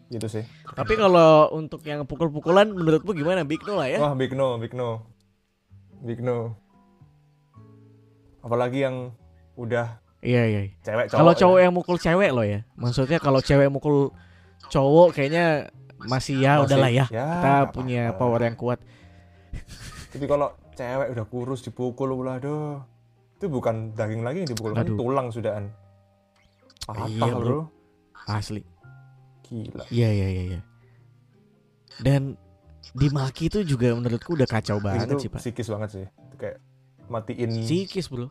Gitu 0.07 0.27
sih. 0.27 0.45
Tapi 0.71 0.93
kalau 0.95 1.49
untuk 1.51 1.81
yang 1.81 2.05
pukul-pukulan 2.05 2.69
menurutmu 2.69 3.11
gimana? 3.11 3.41
Big 3.41 3.63
no 3.63 3.79
lah 3.79 3.87
ya. 3.89 3.97
Wah, 3.97 4.13
big 4.13 4.35
no, 4.35 4.59
big 4.59 4.71
no. 4.71 5.07
Big 6.03 6.19
no. 6.19 6.53
Apalagi 8.41 8.83
yang 8.83 9.13
udah 9.55 10.01
Iya 10.21 10.43
iya. 10.45 10.61
cewek 10.85 11.09
cowok. 11.09 11.17
Kalau 11.17 11.33
ya. 11.33 11.39
cowok 11.41 11.59
yang 11.65 11.73
mukul 11.73 11.97
cewek 11.97 12.29
loh 12.29 12.45
ya. 12.45 12.59
Maksudnya 12.77 13.17
kalau 13.17 13.41
cewek 13.41 13.69
mukul 13.73 14.13
cowok 14.69 15.17
kayaknya 15.17 15.73
masih 15.97 16.37
ya 16.37 16.61
Masih- 16.61 16.65
udahlah 16.69 16.91
ya. 16.93 17.05
ya, 17.09 17.25
Kita 17.25 17.49
nggak 17.49 17.69
punya 17.73 18.03
power 18.13 18.41
yang 18.45 18.53
kuat. 18.53 18.77
Tapi 20.13 20.25
kalau 20.29 20.53
cewek 20.77 21.07
udah 21.17 21.25
kurus 21.25 21.65
dipukul 21.65 22.13
pula 22.13 22.37
aduh. 22.37 22.85
Itu 23.41 23.49
bukan 23.49 23.97
daging 23.97 24.21
lagi 24.21 24.45
yang 24.45 24.49
dipukul, 24.53 24.71
kan 24.71 24.85
Aduh. 24.85 24.97
tulang 25.01 25.27
sudahan. 25.33 25.65
Patah, 26.85 27.09
Iya, 27.09 27.25
bro. 27.27 27.41
bro. 27.41 27.59
Asli. 28.29 28.61
Gila. 29.41 29.83
Iya 29.89 30.09
iya 30.13 30.27
iya 30.29 30.43
iya. 30.47 30.59
Dan 31.97 32.37
dimaki 32.93 33.49
itu 33.49 33.65
juga 33.65 33.89
menurutku 33.91 34.33
udah 34.33 34.45
kacau 34.45 34.77
banget 34.77 35.09
itu 35.09 35.25
sih, 35.25 35.29
Pak. 35.29 35.41
psikis 35.41 35.67
banget 35.67 35.89
sih. 35.91 36.05
Itu 36.05 36.35
kayak 36.37 36.57
matiin 37.09 37.49
Psikis, 37.59 38.07
Bro. 38.07 38.29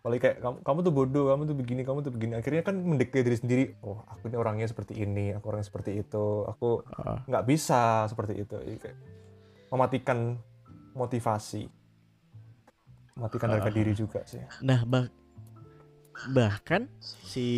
Apalagi 0.00 0.20
kayak 0.22 0.36
kamu, 0.40 0.56
kamu 0.64 0.78
tuh 0.80 0.92
bodoh, 0.92 1.24
kamu 1.28 1.42
tuh 1.44 1.56
begini, 1.56 1.80
kamu 1.84 1.98
tuh 2.00 2.08
begini. 2.10 2.32
Akhirnya 2.34 2.64
kan 2.64 2.72
mendekati 2.74 3.20
diri 3.20 3.36
sendiri. 3.36 3.64
Oh, 3.84 4.00
aku 4.08 4.32
ini 4.32 4.36
orangnya 4.40 4.64
seperti 4.64 4.96
ini, 4.96 5.36
aku 5.36 5.44
orangnya 5.46 5.68
seperti 5.68 6.00
itu. 6.00 6.48
Aku 6.48 6.80
Ah, 6.96 7.20
nggak 7.28 7.44
bisa 7.44 8.08
seperti 8.08 8.40
itu. 8.40 8.56
Jadi 8.56 8.78
kayak 8.80 8.96
mematikan 9.68 10.40
motivasi 10.96 11.68
matikan 13.18 13.48
harga 13.50 13.70
Ah. 13.70 13.74
diri 13.74 13.92
juga 13.94 14.20
sih 14.26 14.42
Nah, 14.60 14.82
bah 14.84 15.06
bahkan 16.28 16.84
si 17.00 17.48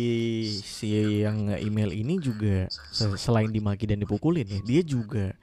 si 0.63 0.95
yang 1.19 1.51
email 1.59 1.91
ini 1.91 2.15
juga 2.15 2.71
se- 2.71 3.19
selain 3.19 3.51
dimaki 3.51 3.83
dan 3.83 3.99
dipukulin 3.99 4.47
ya, 4.47 4.59
dia 4.63 4.81
juga 4.87 5.35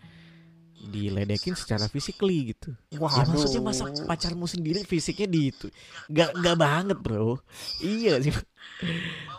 diledekin 0.81 1.53
secara 1.53 1.85
physically 1.93 2.57
gitu. 2.57 2.73
Ya 2.89 3.29
maksudnya 3.29 3.61
masa 3.61 3.85
pacarmu 4.09 4.49
sendiri 4.49 4.81
fisiknya 4.89 5.29
di 5.29 5.53
itu 5.53 5.69
nggak 6.09 6.41
nggak 6.41 6.57
banget 6.57 6.97
bro. 6.97 7.37
Iya 7.85 8.17
sih. 8.25 8.33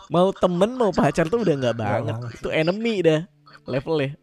Mau 0.06 0.30
temen 0.30 0.78
mau 0.78 0.94
pacar 0.94 1.26
tuh 1.26 1.42
udah 1.42 1.54
nggak 1.58 1.76
banget. 1.76 2.14
banget. 2.14 2.38
Itu 2.38 2.48
enemy 2.54 3.02
dah 3.02 3.20
levelnya. 3.66 4.14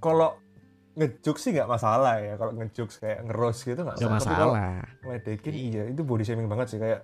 kalau 0.00 0.36
ngejuk 0.98 1.38
sih 1.38 1.54
nggak 1.54 1.70
masalah 1.70 2.18
ya 2.18 2.34
kalau 2.34 2.52
ngejuk 2.52 2.90
kayak 2.92 3.22
ngeros 3.22 3.58
gitu 3.62 3.78
nggak 3.78 3.96
Gak 3.96 4.10
masalah. 4.10 4.18
Tapi 4.18 4.34
kalau 4.34 4.54
masalah. 4.54 4.84
ngeledekin 5.00 5.54
iya 5.54 5.82
itu 5.86 6.02
body 6.02 6.24
shaming 6.24 6.50
banget 6.50 6.66
sih 6.68 6.78
kayak 6.78 7.00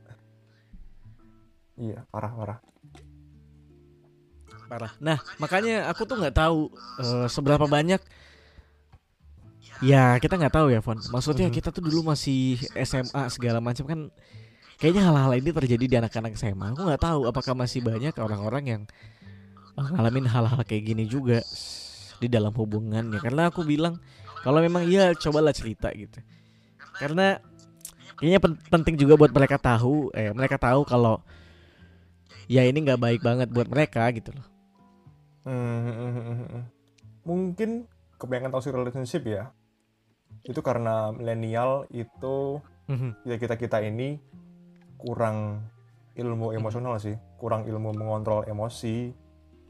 iya 1.76 2.02
parah 2.08 2.32
parah 2.32 2.58
Parah. 4.64 4.92
Nah, 4.96 5.20
makanya 5.36 5.86
aku 5.86 6.02
tuh 6.02 6.16
nggak 6.16 6.34
tahu 6.34 6.72
eh, 6.98 7.28
seberapa 7.28 7.68
banyak 7.68 8.00
Ya 9.82 10.16
kita 10.16 10.38
nggak 10.38 10.54
tahu 10.54 10.72
ya, 10.72 10.80
Fon. 10.80 10.96
Maksudnya 10.96 11.50
Mhm. 11.50 11.54
kita 11.54 11.68
tuh 11.68 11.82
dulu 11.84 12.06
masih 12.06 12.56
SMA 12.78 13.28
segala 13.28 13.58
macam 13.60 13.84
kan. 13.84 14.00
Kayaknya 14.78 15.02
hal-hal 15.04 15.32
ini 15.36 15.50
terjadi 15.50 15.84
di 15.84 15.96
anak-anak 15.98 16.32
SMA. 16.34 16.72
Aku 16.72 16.86
nggak 16.86 17.02
tahu 17.02 17.26
apakah 17.26 17.52
masih 17.52 17.82
banyak 17.82 18.14
orang-orang 18.16 18.64
yang 18.64 18.82
eh, 19.74 19.84
ngalamin 19.84 20.24
hal-hal 20.24 20.62
kayak 20.64 20.84
gini 20.86 21.04
juga 21.04 21.42
di 22.24 22.28
dalam 22.32 22.52
hubungannya. 22.56 23.20
Karena 23.20 23.52
aku 23.52 23.62
bilang 23.62 24.00
kalau 24.40 24.64
memang 24.64 24.88
iya 24.88 25.12
cobalah 25.12 25.52
cerita 25.52 25.92
gitu. 25.92 26.20
Karena 26.96 27.38
kayaknya 28.16 28.40
pen- 28.40 28.60
penting 28.72 28.96
juga 28.96 29.20
buat 29.20 29.32
mereka 29.32 29.60
tahu, 29.60 30.08
eh 30.16 30.32
mereka 30.32 30.56
tahu 30.56 30.88
kalau 30.88 31.20
ya 32.48 32.64
ini 32.64 32.84
nggak 32.84 33.00
baik 33.00 33.20
banget 33.20 33.48
buat 33.52 33.68
mereka 33.68 34.08
gitu 34.12 34.32
loh. 34.32 34.46
Hmm. 35.44 36.64
mungkin 37.24 37.84
kebanyakan 38.16 38.52
toxic 38.52 38.72
relationship 38.72 39.28
ya 39.28 39.52
itu 40.44 40.60
karena 40.64 41.12
milenial 41.12 41.84
itu 41.92 42.60
ya 43.28 43.36
kita 43.36 43.56
kita 43.60 43.80
ini 43.84 44.20
kurang 44.96 45.68
ilmu 46.16 46.52
emosional 46.56 46.96
sih 46.96 47.16
kurang 47.36 47.68
ilmu 47.68 47.92
mengontrol 47.96 48.44
emosi 48.48 49.12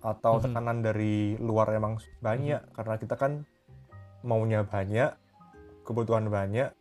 atau 0.05 0.37
tekanan 0.37 0.85
dari 0.85 1.41
luar 1.41 1.73
emang 1.73 1.97
banyak 2.21 2.61
karena 2.77 2.95
kita 3.01 3.17
kan 3.17 3.49
maunya 4.21 4.61
banyak 4.61 5.17
kebutuhan 5.89 6.29
banyak 6.29 6.77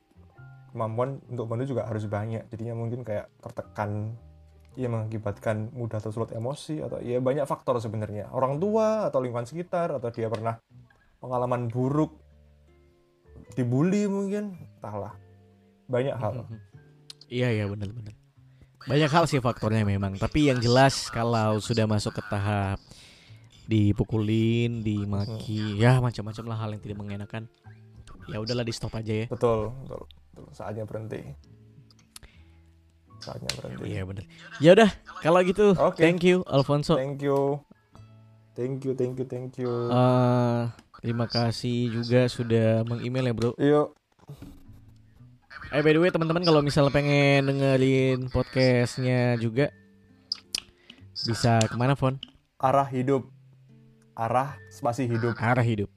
kemampuan 0.76 1.22
untuk 1.30 1.46
bantu 1.46 1.64
juga 1.70 1.86
harus 1.86 2.04
banyak. 2.10 2.50
Jadinya 2.50 2.74
mungkin 2.74 3.06
kayak 3.06 3.30
tertekan 3.40 4.18
ya 4.74 4.90
mengakibatkan 4.90 5.70
mudah 5.70 6.02
tersulut 6.02 6.34
emosi 6.34 6.82
atau 6.82 6.98
ya 6.98 7.22
banyak 7.22 7.46
faktor 7.46 7.78
sebenarnya. 7.78 8.34
Orang 8.34 8.58
tua 8.58 9.06
atau 9.08 9.22
lingkungan 9.22 9.46
sekitar 9.46 9.94
atau 9.94 10.10
dia 10.10 10.28
pernah 10.34 10.58
pengalaman 11.22 11.70
buruk 11.70 12.18
dibully 13.54 14.10
mungkin 14.10 14.58
entahlah. 14.82 15.14
Banyak 15.86 16.16
hal. 16.18 16.44
Iya 17.30 17.54
iya 17.54 17.66
benar-benar. 17.70 18.18
Banyak 18.84 19.12
hal 19.14 19.24
sih 19.30 19.40
faktornya 19.40 19.86
memang. 19.86 20.18
Tapi 20.18 20.50
yang 20.50 20.60
jelas 20.60 21.08
kalau 21.14 21.62
sudah 21.62 21.86
masuk 21.86 22.18
ke 22.18 22.24
tahap 22.28 22.82
dipukulin, 23.66 24.82
dimaki, 24.82 25.78
ya 25.78 25.98
macam-macam 25.98 26.44
lah 26.46 26.58
hal 26.58 26.70
yang 26.72 26.82
tidak 26.82 26.98
mengenakan. 26.98 27.44
Ya 28.26 28.40
udahlah 28.40 28.64
di 28.64 28.72
stop 28.72 28.94
aja 28.94 29.14
ya. 29.14 29.26
betul 29.28 29.76
betul, 29.84 30.08
betul. 30.32 30.46
saatnya 30.52 30.84
berhenti 30.84 31.20
saatnya 33.20 33.52
berhenti 33.54 33.84
Iya 33.86 34.02
benar. 34.04 34.24
Ya 34.60 34.72
udah 34.74 34.90
kalau 35.20 35.40
gitu 35.42 35.66
Oke. 35.76 36.00
thank 36.00 36.24
you 36.24 36.40
Alfonso. 36.46 36.96
thank 36.96 37.20
you 37.20 37.60
thank 38.56 38.80
you 38.84 38.92
thank 38.94 39.16
you 39.16 39.26
thank 39.26 39.52
you 39.56 39.72
Eh, 39.90 40.62
terima 41.00 41.28
kasih 41.28 41.92
juga 41.92 42.28
sudah 42.28 42.84
meng-email 42.86 43.28
ya 43.28 43.34
bro. 43.34 43.52
yuk 43.58 43.92
Eh 45.70 45.82
by 45.82 45.90
the 45.90 46.00
way 46.00 46.08
teman-teman 46.08 46.46
kalau 46.46 46.62
misalnya 46.62 46.94
pengen 46.94 47.50
dengerin 47.50 48.30
podcastnya 48.30 49.36
juga 49.36 49.68
bisa 51.18 51.60
ke 51.60 51.76
mana 51.76 51.98
Fon? 51.98 52.16
arah 52.56 52.88
hidup 52.88 53.28
arah 54.14 54.56
spasi 54.70 55.06
hidup 55.06 55.34
Arah 55.36 55.62
hidup. 55.62 55.90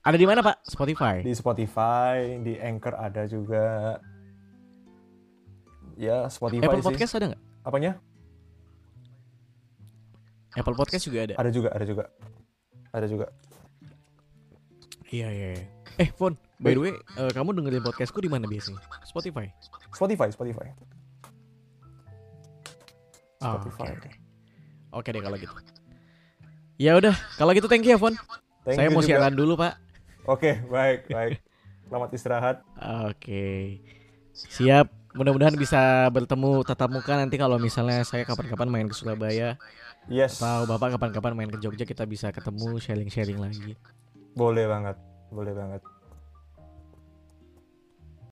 Ada 0.00 0.16
di 0.16 0.24
mana 0.24 0.40
Pak? 0.40 0.64
Spotify. 0.64 1.20
di 1.20 1.34
Spotify 1.34 2.40
di 2.40 2.56
Anchor 2.56 2.94
ada 2.94 3.26
juga 3.26 3.98
ya 5.94 6.24
Spotify 6.26 6.64
Apple 6.64 6.80
sih 6.80 6.86
Podcast 6.88 7.12
ada 7.14 7.26
nggak? 7.28 7.42
apanya 7.60 7.92
Apple 10.50 10.72
Podcast 10.72 11.04
juga 11.04 11.18
ada. 11.22 11.34
ada 11.36 11.50
juga 11.50 11.68
ada 11.70 11.84
juga 11.84 12.04
ada 12.90 13.06
juga 13.06 13.26
Iya 15.10 15.26
iya. 15.28 15.48
iya. 15.58 15.66
Eh 15.98 16.08
Fon, 16.14 16.38
by 16.56 16.70
the 16.70 16.80
way, 16.80 16.94
eh, 16.94 17.30
kamu 17.34 17.50
dengerin 17.52 17.82
podcastku 17.82 18.22
di 18.22 18.30
mana 18.30 18.46
biasanya? 18.46 18.78
Spotify. 19.02 19.50
Spotify 19.90 20.30
Spotify 20.30 20.70
Ah, 23.42 23.58
Spotify. 23.58 23.90
Oke 23.90 24.06
oke. 24.06 24.10
Oke 24.90 25.14
deh 25.14 25.22
kalau 25.22 25.38
gitu. 25.38 25.54
Ya 26.80 26.96
udah, 26.96 27.12
kalau 27.36 27.52
gitu 27.52 27.68
thank 27.68 27.84
you 27.84 27.92
ya 27.92 27.98
Fon. 28.00 28.16
Thank 28.64 28.76
Saya 28.76 28.86
you 28.88 28.94
mau 28.96 29.02
juga. 29.04 29.08
siaran 29.12 29.34
dulu 29.36 29.52
Pak. 29.56 29.72
Oke, 30.26 30.60
baik, 30.66 31.08
baik. 31.08 31.40
Selamat 31.86 32.08
istirahat. 32.12 32.56
Oke. 33.08 33.80
Siap. 34.32 34.86
Mudah-mudahan 35.10 35.58
bisa 35.58 36.06
bertemu 36.14 36.62
tatap 36.62 36.86
muka 36.86 37.18
nanti 37.18 37.34
kalau 37.34 37.58
misalnya 37.58 38.06
saya 38.06 38.22
kapan-kapan 38.22 38.68
main 38.70 38.86
ke 38.86 38.94
Surabaya 38.94 39.58
Yes. 40.06 40.38
atau 40.38 40.70
Bapak 40.70 40.94
kapan-kapan 40.94 41.34
main 41.34 41.50
ke 41.50 41.58
Jogja 41.58 41.82
kita 41.82 42.06
bisa 42.06 42.30
ketemu 42.30 42.78
sharing-sharing 42.78 43.42
lagi. 43.42 43.74
Boleh 44.38 44.70
banget. 44.70 44.94
Boleh 45.34 45.50
banget. 45.50 45.82